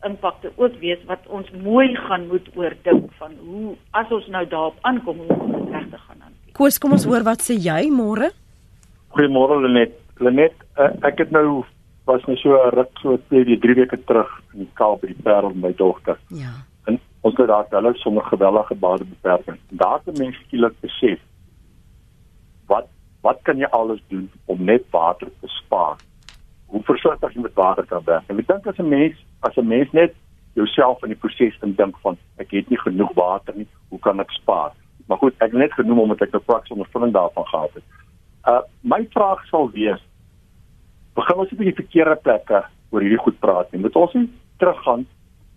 [0.06, 4.76] impakte ook wees wat ons mooi gaan moet oordink van hoe as ons nou daarop
[4.86, 6.52] aankom hoe om dit reg te gaan hanteer.
[6.58, 8.30] Koos, kom ons hoor wat sê jy môre?
[9.16, 9.96] Goeiemôre Lenet.
[10.22, 11.64] Lenet, uh, ek het nou
[12.06, 15.22] was net so 'n ruk so 2, 3 weke terug in die Kaap by die
[15.22, 16.18] Parel met my dogter.
[16.28, 16.54] Ja.
[16.86, 19.58] En ons het daar hulle sommer gewellige badebeperking.
[19.70, 21.18] Daar het mense skielik besef
[22.66, 22.86] wat
[23.22, 25.98] wat kan jy alles doen om net water te spaar?
[26.68, 28.28] hoe versigtig jy met water kan werk.
[28.28, 30.14] En ek dink as 'n mens as 'n mens net
[30.54, 34.30] jouself in die proses dink van ek het nie genoeg water nie, hoe kan ek
[34.30, 34.72] spaar?
[35.06, 37.84] Maar goed, ek het net genoem omdat ek 'n praktiese ondervinding daarvan gehad het.
[38.46, 40.02] Uh my vraag sal wees
[41.14, 43.80] begin ons op die verkeerde plekke oor hierdie goed praat nie.
[43.80, 45.06] Moet ons nie teruggaan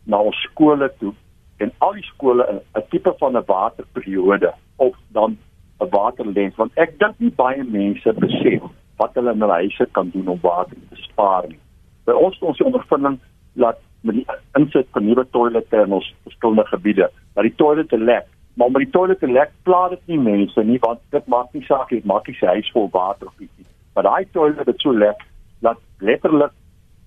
[0.04, 1.14] na ons skole toe
[1.58, 2.44] en al die skole
[2.76, 5.38] 'n tipe van 'n waterperiode of dan
[5.80, 8.62] 'n waterlens want ek dink nie baie mense besef
[8.98, 11.60] wat hulle in hulle huise kan doen om water te spaar nie.
[12.06, 13.20] By ons ons ondervinding
[13.54, 14.26] dat met die
[14.58, 18.94] insit van nuwe toilette in ons verskillende gebiede, dat die toilette lek, maar met die
[18.94, 22.38] toilette lek pla dit nie mense nie want dit maak nie saak jy maak nie
[22.40, 23.68] sy huis vol water of iets nie.
[23.96, 25.22] Maar daai toilette wat so lek,
[25.62, 26.56] dat letterlik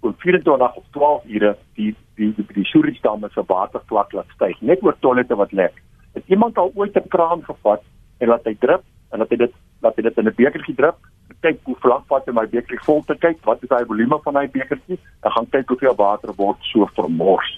[0.05, 4.83] vir 24 of 12 ure die die die, die Surisdamme se watervlak laat styg net
[4.85, 5.81] oor toilette wat lek.
[6.15, 7.83] Het iemand al ooit 'n kraan gevat
[8.21, 9.53] en laat hy drup en laat hy dit
[9.83, 10.99] laat hy dit in 'n bekertjie drup
[11.45, 14.49] kyk hoe vlak vat my bekertjie vol te kyk wat is daai volume van daai
[14.55, 17.51] bekertjie en gaan kyk hoeveel water word so vermors.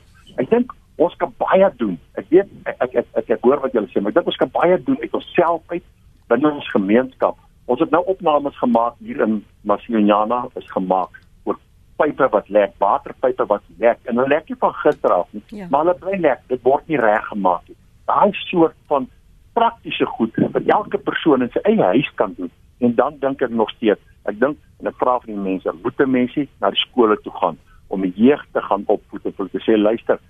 [0.43, 1.97] Ek dink ons kan baie doen.
[2.19, 4.41] Ek weet ek ek ek, ek, ek hoor wat julle sê, maar ek dink ons
[4.43, 5.85] kan baie doen uit onsself uit
[6.33, 7.39] binne ons gemeenskap.
[7.71, 11.59] Ons het nou opnames gemaak hier in Masionyana is gemaak oor
[12.01, 15.71] pype wat lek, waterpype wat lek en hulle lek nie van gister af nie, ja.
[15.71, 16.43] maar hulle bly lek.
[16.51, 17.79] Dit word nie reggemaak nie.
[18.07, 19.09] Daai soort van
[19.57, 22.53] praktiese goed wat elke persoon in sy eie huis kan doen
[22.85, 26.07] en dan dink ek nog steeds ek dink en ek vra van die mense moet
[26.19, 27.59] mense na die skole toe gaan
[27.89, 30.21] om die jeug te gaan opvoed en vir te sê luister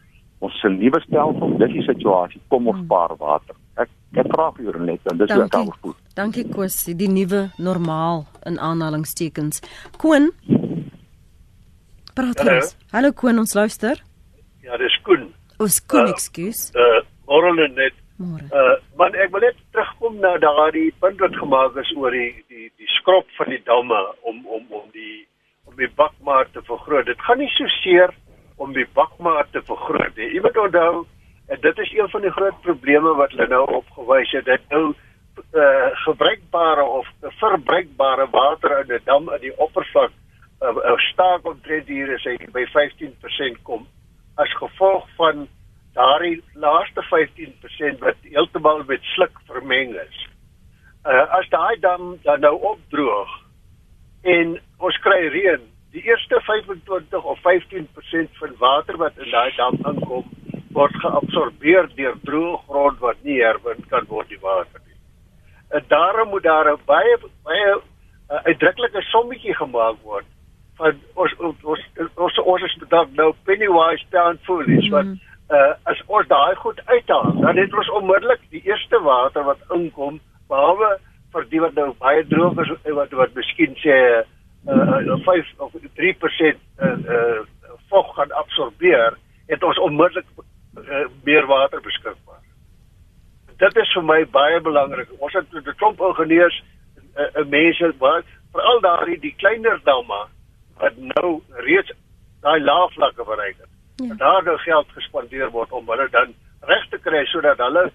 [0.45, 2.89] ons se nuwe stelsel dis die situasie kom ons hmm.
[2.89, 3.57] spaar water.
[3.81, 7.47] Ek ek vra vir julle net en dis hoe ek opvoed dankie kos die nuwe
[7.61, 9.61] normaal in aanhalingstekens.
[10.01, 10.31] Koen
[12.17, 14.01] praat ons hallo koen ons luister.
[14.65, 15.29] Ja dis koen.
[15.63, 18.45] Ons koen uh, ekskuus uh, uh, net Môre.
[18.49, 22.71] Uh maar ek wil net terugkom na daardie punt wat gemaak is oor die die
[22.81, 25.27] die skrop van die damme om om om die
[25.69, 27.05] om die bakmaat te vergroot.
[27.07, 28.15] Dit gaan nie so seer
[28.57, 30.31] om die bakmaat te vergroot nie.
[30.33, 31.05] Jy moet onthou
[31.53, 34.49] en dit is een van die groot probleme wat hulle nou opgewys het.
[34.49, 34.95] Dit nou
[35.53, 37.11] uh gebruikbare of
[37.43, 42.25] verbruikbare water in 'n dam in die oppervlak 'n uh, uh, staak omtrent hier is
[42.25, 43.87] hy by 15% kom
[44.37, 45.49] as gevolg van
[45.97, 50.25] daardie laaste 15% wat heeltemal met sluk vermeng is.
[51.07, 53.33] uh, as daai dam dan nou opdroog
[54.27, 55.63] en ons kry reën,
[55.95, 60.27] die eerste 25 of 15% van water wat in daai dam inkom,
[60.77, 64.99] word geabsorbeer deur droë grond wat nie herwin kan word die water nie.
[65.79, 70.27] En daarom moet daar 'n baie baie uh, uitdruklike sommetjie gemaak word
[70.77, 71.81] van ons ons ons
[72.17, 75.21] ons, ons is dalk nou penny wise pound foolish wat mm.
[75.51, 80.21] Uh, as ons daai goed uithaal, dan het ons onmiddellik die eerste water wat inkom
[80.49, 80.97] behalwe
[81.35, 83.99] vir die wat nou baie droog is wat wat miskien sê
[84.67, 87.43] uh 5 of 3% uh, uh
[87.89, 89.15] vog gaan absorbeer,
[89.47, 92.43] het ons onmiddellik uh, meer water beskikbaar.
[93.63, 95.13] Dit is vir my baie belangrik.
[95.19, 96.63] Ons het 'n klomp ingenieurs
[97.15, 100.27] en uh, mense wat veral daardie die kleiner damme
[100.79, 101.93] wat nou reeds
[102.43, 103.76] daai laagvlakke bereik het.
[103.97, 104.15] Ja.
[104.15, 106.35] Daar nou geld gespandeer word om hulle dan
[106.69, 107.87] reg te kry sodat hulle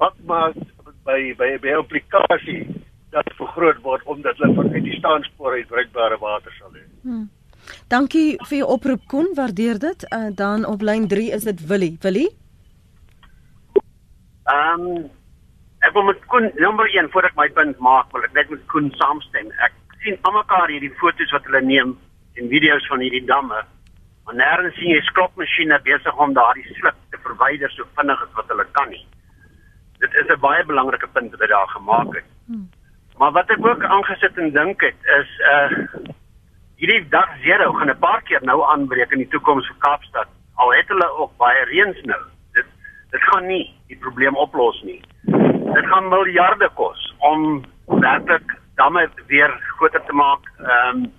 [0.00, 0.58] wat maak
[1.06, 2.64] by by by implikasie
[3.14, 6.84] dat vergroot word omdat hulle van uit die staanspoor uit bruikbare water sal hê.
[7.02, 7.28] Hmm.
[7.90, 10.06] Dankie vir jou oproep Koen, waardeer dit.
[10.14, 11.96] Uh, dan op lyn 3 is dit Willie.
[12.02, 12.28] Willie?
[14.46, 15.06] Ehm um,
[15.86, 18.66] ek wil met Koen nommer 1 voordat ek my punt maak, wil ek net met
[18.72, 19.50] Koen saamstem.
[19.66, 21.96] Ek sien almekaar hierdie foto's wat hulle neem
[22.36, 23.62] en video's van hierdie damme.
[24.26, 28.48] Maar nêrens sien jy skropmasjiene besig om daardie slip te verwyder so vinnig as wat
[28.50, 29.06] hulle kan nie.
[30.02, 32.28] Dit is 'n baie belangrike punt wat daar gemaak het.
[32.46, 32.68] Hmm.
[33.18, 35.70] Maar wat ek ook aangesit en dink het is uh
[36.76, 40.28] hierdie dag zero gaan 'n paar keer nou aanbreek in die toekoms vir Kaapstad.
[40.54, 42.22] Al het hulle ook baie reëns nou.
[42.52, 42.66] Dit
[43.10, 45.00] dit gaan nie die probleem oplos nie.
[45.74, 50.42] Dit gaan miljarde kos om werklik damme weer groter te maak.
[50.58, 51.12] Ehm um,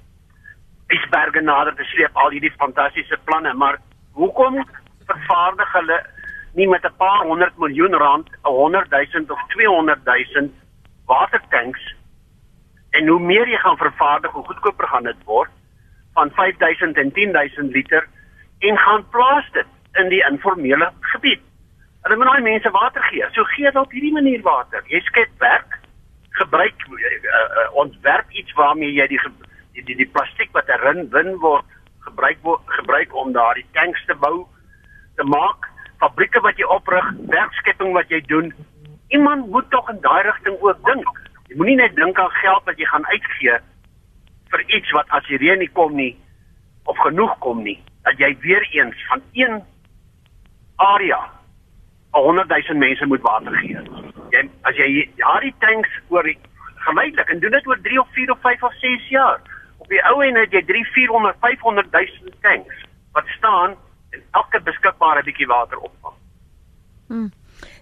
[0.88, 3.80] Isberge nader te sleep al hierdie fantastiese planne, maar
[4.14, 4.62] hoekom
[5.08, 6.00] vervaardig hulle
[6.54, 10.50] nie met 'n paar honderd miljoen rand, 'n 100 000 of 200 000
[11.06, 11.96] watertanks
[12.90, 15.50] en hoe meer jy gaan vervaardig, hoe goedkoper gaan dit word
[16.14, 18.08] van 5000 en 10000 liter
[18.60, 21.42] en gaan plaas dit in die informele gebied.
[22.02, 23.26] Hulle moet daai mense water gee.
[23.32, 24.84] So gee dit op hierdie manier water.
[24.88, 25.78] Jy skep werk,
[26.40, 29.22] gebruik uh, uh, ontwerp iets waarmee jy die
[29.78, 31.66] die die, die plastiek wat erin win word
[32.08, 34.46] gebruik word gebruik om daardie tanks te bou,
[35.20, 35.68] te maak,
[36.02, 38.52] fabrieke wat jy oprig, werkskepping wat jy doen,
[39.14, 41.10] iemand moet tog in daai rigting ook dink.
[41.48, 43.58] Jy moenie net dink aan geld wat jy gaan uitgee
[44.52, 46.14] vir iets wat as die reën nie kom nie
[46.88, 49.60] of genoeg kom nie, dat jy weer eens van een
[50.78, 51.20] area
[52.16, 53.82] 100 000 mense moet water gee.
[54.32, 56.28] Jy as jy daardie tanks oor
[56.88, 59.40] geleidelik en doen dit oor 3 of 4 of 5 of 6 jaar.
[59.88, 62.80] Op die ou en het jy 3 400 500 000 tanks
[63.16, 63.76] wat staan
[64.12, 66.16] en elke beskikbare bietjie water opvang.
[67.08, 67.30] Hmm.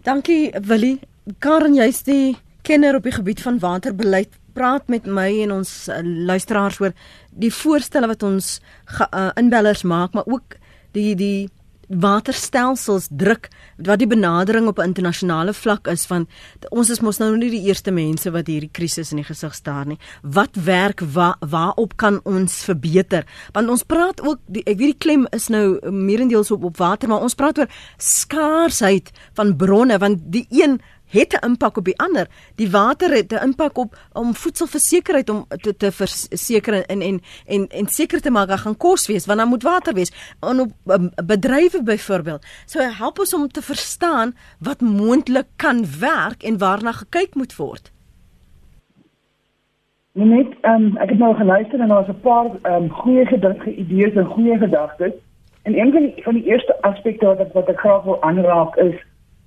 [0.05, 0.99] Dankie Willie.
[1.41, 4.37] Karen, jy's die kenner op die gebied van waterbeleid.
[4.53, 5.97] Praat met my en ons uh,
[6.29, 6.93] luisteraars oor
[7.33, 8.59] die voorstelle wat ons
[9.01, 10.59] uh, inbellers maak, maar ook
[10.93, 11.49] die die
[11.87, 16.27] waterstelsels druk wat die benadering op 'n internasionale vlak is van
[16.69, 19.85] ons is mos nou nie die eerste mense wat hierdie krisis in die gesig staar
[19.85, 19.97] nie.
[20.21, 23.25] Wat werk wa, waarop kan ons verbeter?
[23.53, 27.09] Want ons praat ook die, ek weet die klem is nou meerendeels op op water,
[27.09, 31.99] maar ons praat oor skaarsheid van bronne want die een het 'n impak op die
[31.99, 32.27] ander.
[32.55, 37.67] Die water het 'n impak op om voedselversekerheid om te te verseker en en en
[37.67, 40.35] en seker te maak dat gaan kos wees want dan moet water wees.
[40.39, 42.45] En op um, bedrywe byvoorbeeld.
[42.65, 47.91] So help ons om te verstaan wat moontlik kan werk en waarna gekyk moet word.
[50.11, 54.13] Net um, ek het nou geluister en daar was 'n paar um, goeie gedagte, idees
[54.13, 55.13] en goeie gedagtes.
[55.61, 58.75] En een van die van die eerste aspekte wat ek wat ek graag wil aanraak
[58.75, 58.95] is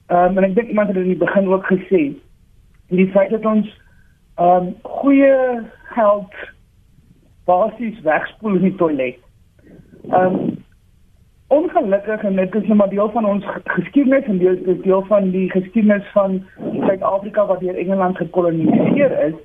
[0.09, 2.03] Ehm um, en ek dink iemand het in die begin ook gesê
[2.89, 3.69] die feit dat ons
[4.35, 5.35] ehm um, goeie
[5.97, 6.39] geld
[7.45, 9.19] basies wegspoel in die toilet.
[10.11, 10.57] Ehm um,
[11.49, 15.31] ongelukkig en dit is nou maar deel van ons geskiedenis en deel is deel van
[15.31, 16.43] die geskiedenis van
[16.87, 19.39] Suid-Afrika wat deur Engeland gekoloniseer is.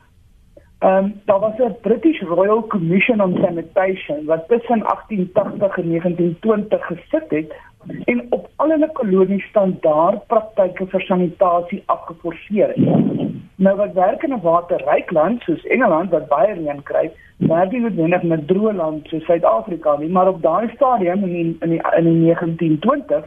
[0.84, 6.86] Ehm um, daar was 'n British Royal Commission on Sanitation wat tussen 1880 en 1920
[6.86, 7.54] gesit het
[8.04, 12.88] en op al hulle kolonies standaard praktyke vir sanitasie afgeforceer het.
[13.56, 17.80] Nou wat werk in 'n waterryk land soos Engeland wat baie reën kry, werk nie
[17.82, 21.82] noodwendig met droë land soos Suid-Afrika nie, maar op daai stadium in die, in die,
[21.98, 23.24] in die 1920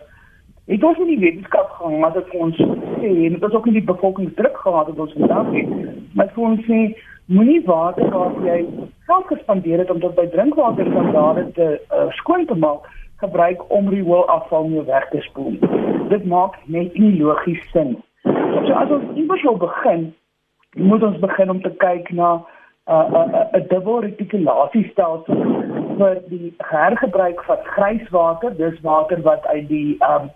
[0.67, 2.57] het ons nie die wetenskap gehad wat dit ons
[3.01, 5.69] sê en dit was ook nie die bevolkingsdruk gehad wat ons vandag het.
[6.13, 6.81] Maar vir ons sê
[7.27, 8.59] moenie water wat jy
[9.07, 12.87] self gespandeer het om tot by drinkwater standaarde te uh, skoon te maak
[13.23, 15.57] gebruik om rioolafval mee weg te spoel.
[16.13, 17.97] Dit maak net nie logies sin.
[18.23, 20.11] So as ons iewers wil begin,
[20.77, 25.43] moet ons begin om te kyk na 'n uh, 'n uh, 'n dubbel retikulasiestelsel
[25.99, 30.31] vir die hergebruik van grijswater, dis water wat uit die um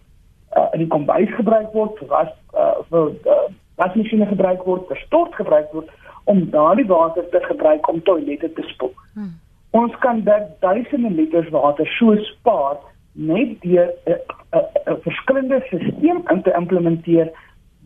[0.57, 4.99] uh, in die kombuis gebruik word, vir was uh, vir uh, wasmasjiene gebruik word, vir
[5.07, 5.89] stort gebruik word
[6.25, 8.93] om daardie water te gebruik om toilette te spoel.
[9.15, 9.39] Hmm.
[9.71, 12.77] Ons kan dit duisende liters water so spaar
[13.13, 17.31] net deur 'n verskillende stelsel in te implementeer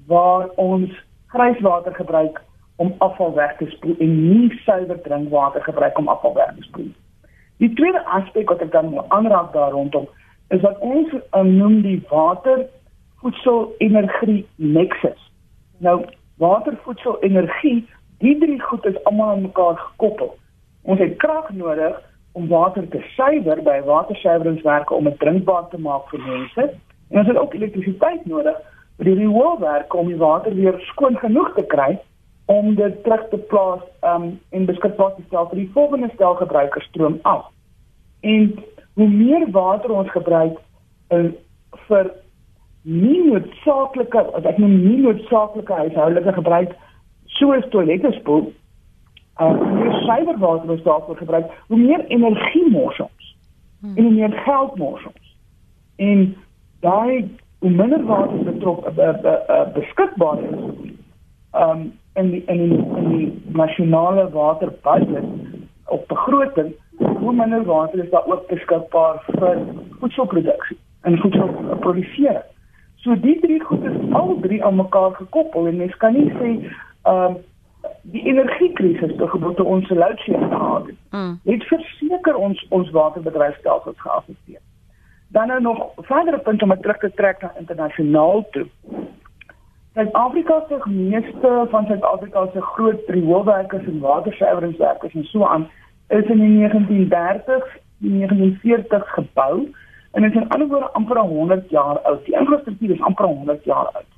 [0.06, 0.90] waar ons
[1.26, 2.42] grijswater gebruik
[2.76, 6.90] om afval weg te spoel en nie suiwer drinkwater gebruik om afval weg te spoel.
[7.56, 10.08] Die tweede aspek wat ek dan moet aanraak daar rondom
[10.48, 12.66] is wat ons um, noem die water
[13.22, 15.30] voedsel energie nexus.
[15.78, 16.04] Nou
[16.36, 17.88] water voedsel energie,
[18.18, 20.34] die drie goed is almal aan mekaar gekoppel.
[20.82, 22.00] Ons het krag nodig
[22.32, 26.70] om water te suiwer by watersuiweringswerke om dit drinkbaar te maak vir mense.
[27.10, 28.56] En ons het ook elektrisiteit nodig
[28.96, 31.94] vir die rioolwerke om die water weer skoon genoeg te kry
[32.50, 36.86] om dit terug te plaas um, en beskikbaar te stel vir die volgende stel gebruikers
[36.90, 37.46] stroom af.
[38.20, 38.52] En
[38.94, 40.58] hoe meer water ons gebruik
[41.14, 41.30] uh,
[41.88, 42.10] vir
[42.84, 46.74] nie noodsaaklike, ek noem nie noodsaaklike huishoudelike gebruik
[47.38, 48.52] soos toilette spoel
[49.40, 53.36] uh, hoe meer suiwerwater ons daarvoor gebruik, hoe meer energie mors ons.
[53.80, 53.96] Hmm.
[53.96, 55.36] En hoe meer geld mors ons.
[55.96, 56.36] En
[56.80, 60.58] daai hoe minder water betrok uh, uh, uh, beskikbaar is
[61.52, 65.24] um in die, in die, in die nasionale waterbudget
[65.84, 69.62] op begroting, hoe minder water is daar ook beskikbaar vir
[70.00, 72.36] voedselproduksie en voedselproduksie.
[73.02, 76.52] So die drie goed is al drie aan mekaar gekoppel en mens kan nie sê
[77.04, 77.36] um
[78.02, 80.96] die energiekrisis te gebeur te ons loadshedding gehad het.
[81.10, 81.40] Mm.
[81.44, 84.60] Het verseker ons ons waterbedryfstelsels geaffekteer.
[85.28, 88.66] Dan nou nog verdere punt om terug te trek na internasionaal toe.
[89.94, 95.68] Suid-Afrika se meeste van Suid-Afrika se groot rioolwerkers en watersuiweringswerkers en so aan
[96.08, 99.72] is in die 1930s, 1940 gebou
[100.10, 102.24] en is in ander woorde amper 100 jaar oud.
[102.24, 104.13] Die infrastruktuur is amper 100 jaar oud.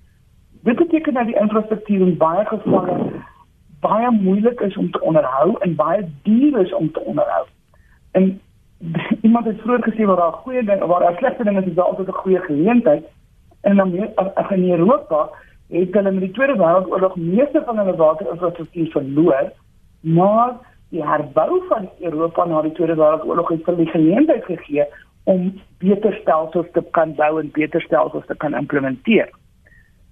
[0.66, 2.94] Dit beteken dat die infrastruktuur in baie gevalle
[3.80, 7.44] baie moeilik is om te onderhou en baie duur is om te onderhou.
[8.10, 8.40] En
[9.26, 11.84] iemand het vroeër gesê waar daar goeie dinge, waar daar slegte dinge is, is daar
[11.84, 13.04] altyd 'n goeie geleentheid.
[13.60, 15.28] En dan as in Europa
[15.68, 19.52] het hulle met die Tweede Wêreldoorlog meeste van hulle waterinfrastruktuur verloor,
[20.00, 20.52] maar
[20.88, 24.84] die herbou van Europa na die Tweede Wêreldoorlog het hulle die geleentheid gegee
[25.24, 29.30] om beter stelsels te kan bou en beter stelsels te kan implementeer.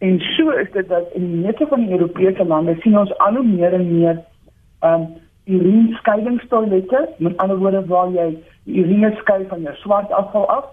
[0.05, 3.35] En so is dit dat in die meeste van die Europese lande sien ons al
[3.35, 4.19] hoe meer en meer
[4.81, 5.07] um
[5.45, 8.27] urine scheidingstoilette, met ander woorde waar jy
[8.65, 10.67] die urine skei van jou swart afval af.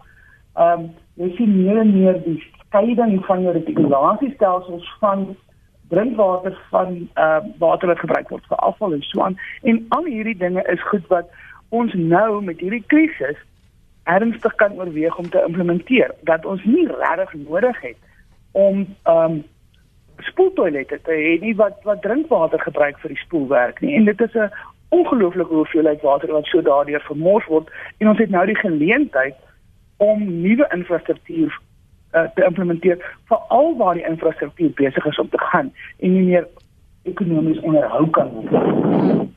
[0.66, 0.90] Um
[1.22, 5.26] jy sien meer en meer die scheiding van jou retikulasiestelsels van
[5.96, 9.40] drinkwater van uh water wat gebruik word vir afval en so aan.
[9.64, 11.32] En al hierdie dinge is goed wat
[11.70, 13.40] ons nou met hierdie krisis
[14.04, 18.00] ernstig kan oorweeg om te implementeer dat ons nie regtig nodig het
[18.52, 19.44] om ehm um,
[20.22, 24.34] spoeltoilette te hê nie wat wat drinkwater gebruik vir die spoelwerk nie en dit is
[24.34, 24.52] 'n
[24.90, 29.36] ongelooflike hoeveelheid water wat so daardeur vermors word en ons het nou die geleentheid
[29.98, 31.60] om nuwe infrastruktuur
[32.14, 36.48] uh, te implementeer veral waar die infrastruktuur besig is om te gaan en nie meer
[37.04, 39.30] ekonomies onderhou kan word.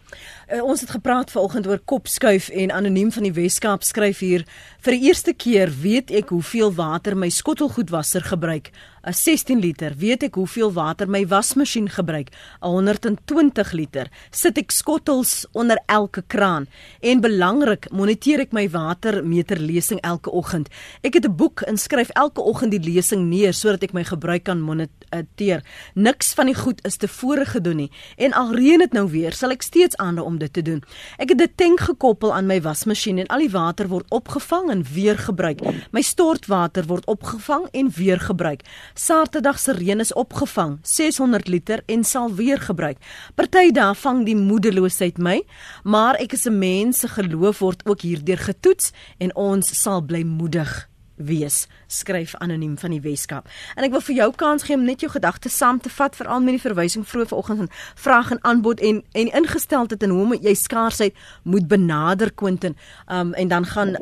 [0.53, 4.43] Uh, ons het gepraat vanoggend oor kopskuif en anoniem van die Weskaap skryf hier
[4.85, 8.69] vir die eerste keer weet ek hoeveel water my skottelgoedwasser gebruik
[9.05, 12.31] 'n 16 liter, weet ek hoeveel water my wasmasjien gebruik,
[12.63, 14.09] 'n 120 liter.
[14.31, 16.67] Sit ek skottels onder elke kraan
[17.01, 20.69] en belangrik, moniteer ek my watermeterlesing elke oggend.
[21.03, 24.45] Ek het 'n boek en skryf elke oggend die lesing neer sodat ek my gebruik
[24.45, 25.63] kan moniteer.
[25.95, 29.51] Niks van die goed is tevore gedoen nie en al reën dit nou weer, sal
[29.51, 30.83] ek steeds aanhou om dit te doen.
[31.19, 34.83] Ek het 'n tank gekoppel aan my wasmasjien en al die water word opgevang en
[34.93, 35.61] weer gebruik.
[35.91, 38.63] My stortwater word opgevang en weer gebruik.
[38.95, 42.99] Saterdag se reën is opgevang, 600 liter en sal weer gebruik.
[43.35, 45.43] Party dae vang die moedeloosheid my,
[45.83, 50.23] maar ek is 'n mens se geloof word ook hierdeur getoets en ons sal bly
[50.23, 53.49] moedig wees skryf anoniem van die Weskaap.
[53.77, 56.41] En ek wil vir jou kans gee om net jou gedagtes saam te vat veral
[56.41, 57.71] met die verwysing vroeër vanoggend van
[58.07, 62.77] vraag en aanbod en en ingesteldheid en hoe jy skaarsheid moet benader Quentin.
[63.09, 63.97] Um en dan gaan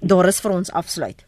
[0.00, 1.26] Doris vir ons afsluit.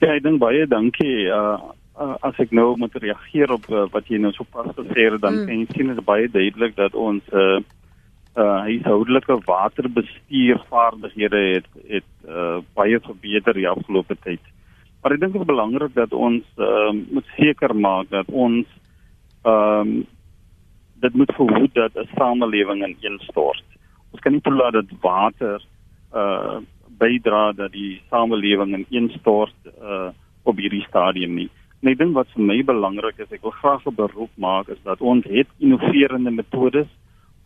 [0.00, 1.28] Ja, ek dink baie dankie.
[1.28, 1.58] Uh,
[2.00, 5.20] uh as ek nou moet reageer op uh, wat jy nou so pas gesê het,
[5.20, 5.46] dan mm.
[5.46, 7.60] kan jy sien dit is baie duidelik dat ons uh
[8.36, 14.40] uh huishoudelike waterbestuurvaardighede het het uh baie verbeter die afgelope tyd.
[15.02, 18.66] Maar ek dink dit is belangrik dat ons uh moet seker maak dat ons
[19.42, 20.06] ehm um,
[21.00, 23.64] dit moet verhoed dat 'n samelewing ineenstort.
[24.12, 25.62] Ons kan nie toelaat dat water
[26.14, 26.58] uh
[26.98, 30.08] bydra dat die samelewing ineenstort uh
[30.42, 31.50] op hierdie stadium nie.
[31.80, 34.82] En ek dink wat vir my belangrik is, ek wil graag 'n beroep maak is
[34.84, 36.88] dat ons het innoverende metodes.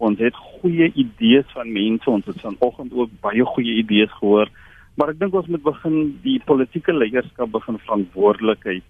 [0.04, 2.10] Ons het goeie idees van mense.
[2.10, 4.50] Ons het vanoggend ook baie goeie idees gehoor.
[4.94, 8.84] Maar ek dink ons moet begin die politieke leierskap begin verantwoordelikheid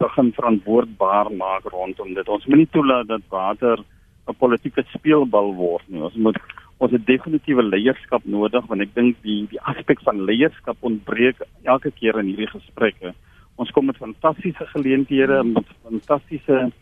[0.00, 2.28] begin verantwoordbaar maak rondom dit.
[2.28, 3.80] Ons moet nie toelaat dat water
[4.28, 6.02] 'n politieke speelbal word nie.
[6.02, 6.38] Ons moet
[6.78, 11.90] ons het definitiewe leierskap nodig want ek dink die die aspek van leierskap ontbreek elke
[11.90, 13.14] keer in hierdie gesprekke.
[13.56, 16.72] Ons kom met fantastiese geleenthede, met fantastiese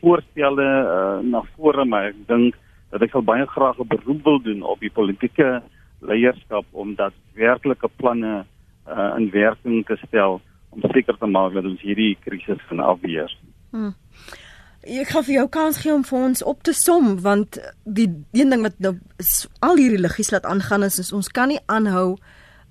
[0.00, 2.54] voorstelle uh, na vore, maar ek dink
[2.90, 5.62] dat ek sal baie graag 'n beroep wil doen op die politieke
[6.00, 8.44] leierskap om dat werklike planne
[8.88, 13.32] uh, in werking te stel om seker te maak dat ons hierdie krisis kan afweer.
[13.70, 13.94] Hmm.
[14.82, 18.50] Ek gaan vir jou kans gee om vir ons op te som want die een
[18.50, 18.94] ding wat nou
[19.60, 22.16] al hierdie liggies laat aangaan is, is ons kan nie aanhou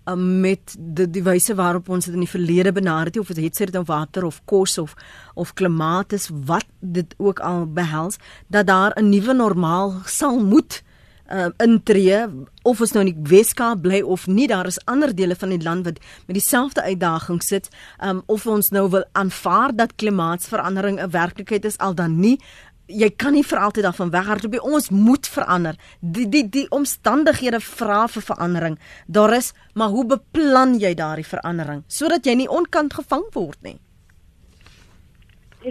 [0.07, 3.43] um, met die die wyse waarop ons dit in die verlede benader het of dit
[3.43, 4.95] het sê dit om water of kos of
[5.35, 10.83] of klimaat is wat dit ook al behels dat daar 'n nuwe normaal sal moet
[11.31, 12.25] uh, intree
[12.67, 15.61] of ons nou in die Weskaap bly of nie daar is ander dele van die
[15.63, 17.69] land wat met dieselfde uitdaging sit
[18.03, 22.39] um, of ons nou wil aanvaar dat klimaatsverandering 'n werklikheid is al dan nie
[22.87, 28.05] jy kan nie vir altyd daarvan weghardloop ons moet verander die die die omstandighede vra
[28.07, 28.77] vir verandering
[29.07, 33.79] daar is maar hoe beplan jy daardie verandering sodat jy nie onkant gevang word nie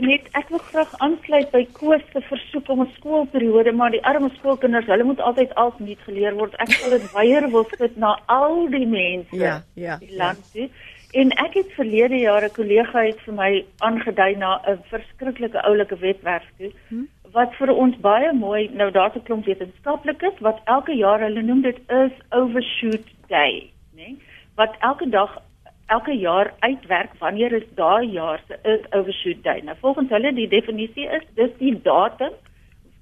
[0.04, 4.30] net ek wil graag aansluit by Koos se versoek om 'n skoolperiode, maar die arme
[4.38, 6.54] skoolkinders, hulle moet altyd alf nuut geleer word.
[6.58, 10.62] Ek sal dit weier wil sit na al die mense ja, ja, die land toe.
[10.62, 10.68] Ja.
[11.12, 15.96] En ek het verlede jaar 'n kollega het vir my aangedui na 'n verskriklike oulike
[15.98, 17.04] webwerf toe hm?
[17.32, 21.62] wat vir ons baie mooi nou daar's 'n klomp wetenskaplikes wat elke jaar hulle noem
[21.62, 24.08] dit is overshoot day, né?
[24.08, 24.18] Nee?
[24.54, 25.42] Wat elke dag
[25.86, 29.60] elke jaar uitwerk wanneer is daai jaar se is overshoot day.
[29.60, 32.32] Nou volgens hulle die definisie is dis die datum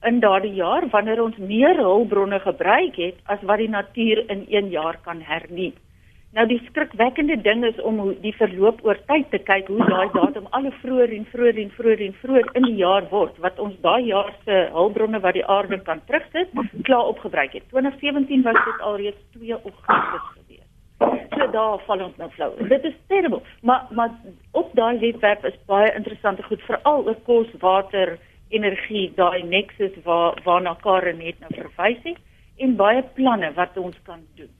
[0.02, 4.70] in daardie jaar wanneer ons meer hulpbronne gebruik het as wat die natuur in 1
[4.70, 5.76] jaar kan herniet.
[6.34, 10.48] Nou die skrikwekkende ding is om die verloop oor tyd te kyk hoe daai datum
[10.56, 13.76] al hoe vroeër en vroeër en vroeër en vroeër in die jaar word wat ons
[13.84, 16.50] daai jaar se hulpbronne wat die aarde kan terugsit
[16.88, 17.68] klaar opgebruik het.
[17.70, 20.34] 2017 was dit alreeds 2 Augustus
[21.34, 22.50] So daar val ons nou flou.
[22.68, 23.42] Dit is terrible.
[23.62, 24.10] Maar maar
[24.50, 28.18] op daai webwerf is baie interessante goed veral oor kos, water,
[28.48, 32.18] energie, daai nexus waar waarna Karen net nou verwys het
[32.58, 34.50] en baie planne wat ons kan doen.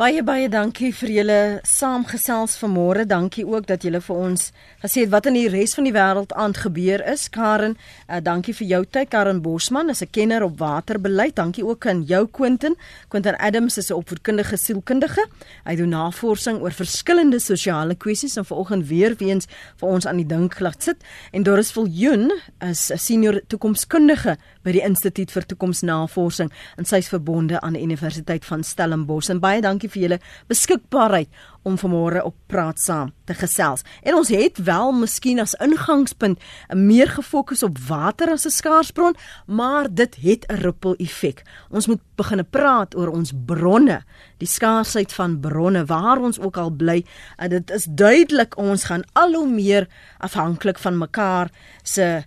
[0.00, 1.38] Baie baie dankie vir julle
[1.68, 3.02] saamgesels vanmôre.
[3.04, 4.46] Dankie ook dat julle vir ons
[4.80, 7.26] gesê het wat in die res van die wêreld aan gebeur is.
[7.28, 7.74] Karen,
[8.08, 9.10] uh, dankie vir jou tyd.
[9.12, 11.36] Karen Bosman is 'n kenner op waterbeleid.
[11.36, 12.76] Dankie ook aan jou Quentin.
[13.08, 15.26] Quentin Adams is 'n opvoedkundige sielkundige.
[15.64, 19.46] Hy doen navorsing oor verskillende sosiale kwessies en vanoggend weer weens
[19.76, 20.96] vir ons aan die dink laat sit.
[21.32, 27.08] En Doris Viljoen is 'n senior toekomskundige by die Instituut vir Toekomsnavorsing en sy is
[27.08, 29.28] verbonde aan die Universiteit van Stellenbosch.
[29.28, 30.20] En baie dankie vir julle
[30.50, 31.28] beskikbaarheid
[31.68, 33.82] om vanmôre op praat saam te gesels.
[34.02, 36.40] En ons het wel miskien as ingangspunt
[36.72, 39.16] meer gefokus op water as 'n skaarsbron,
[39.46, 41.42] maar dit het 'n ripple effek.
[41.70, 44.02] Ons moet begine praat oor ons bronne,
[44.38, 47.04] die skaarsheid van bronne waar ons ook al bly.
[47.36, 49.88] En dit is duidelik ons gaan al hoe meer
[50.18, 51.50] afhanklik van mekaar
[51.82, 52.24] se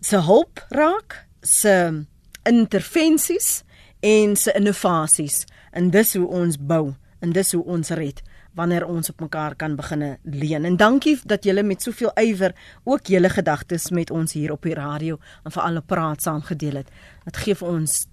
[0.00, 2.04] se hulp raak, se
[2.42, 3.62] intervensies
[4.00, 8.22] en se innovasies en dis hoe ons bou en dis hoe ons red
[8.58, 10.64] wanneer ons op mekaar kan beginne leun.
[10.64, 12.54] En dankie dat julle met soveel ywer
[12.84, 16.82] ook julle gedagtes met ons hier op die radio en vir alle praat saam gedeel
[16.82, 16.90] het.
[17.24, 18.06] Dit gee vir ons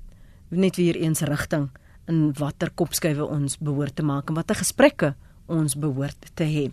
[0.49, 1.69] net weer eens rigting
[2.07, 5.15] in watter kopskuive ons behoort te maak en watter gesprekke
[5.47, 6.67] ons behoort te hê.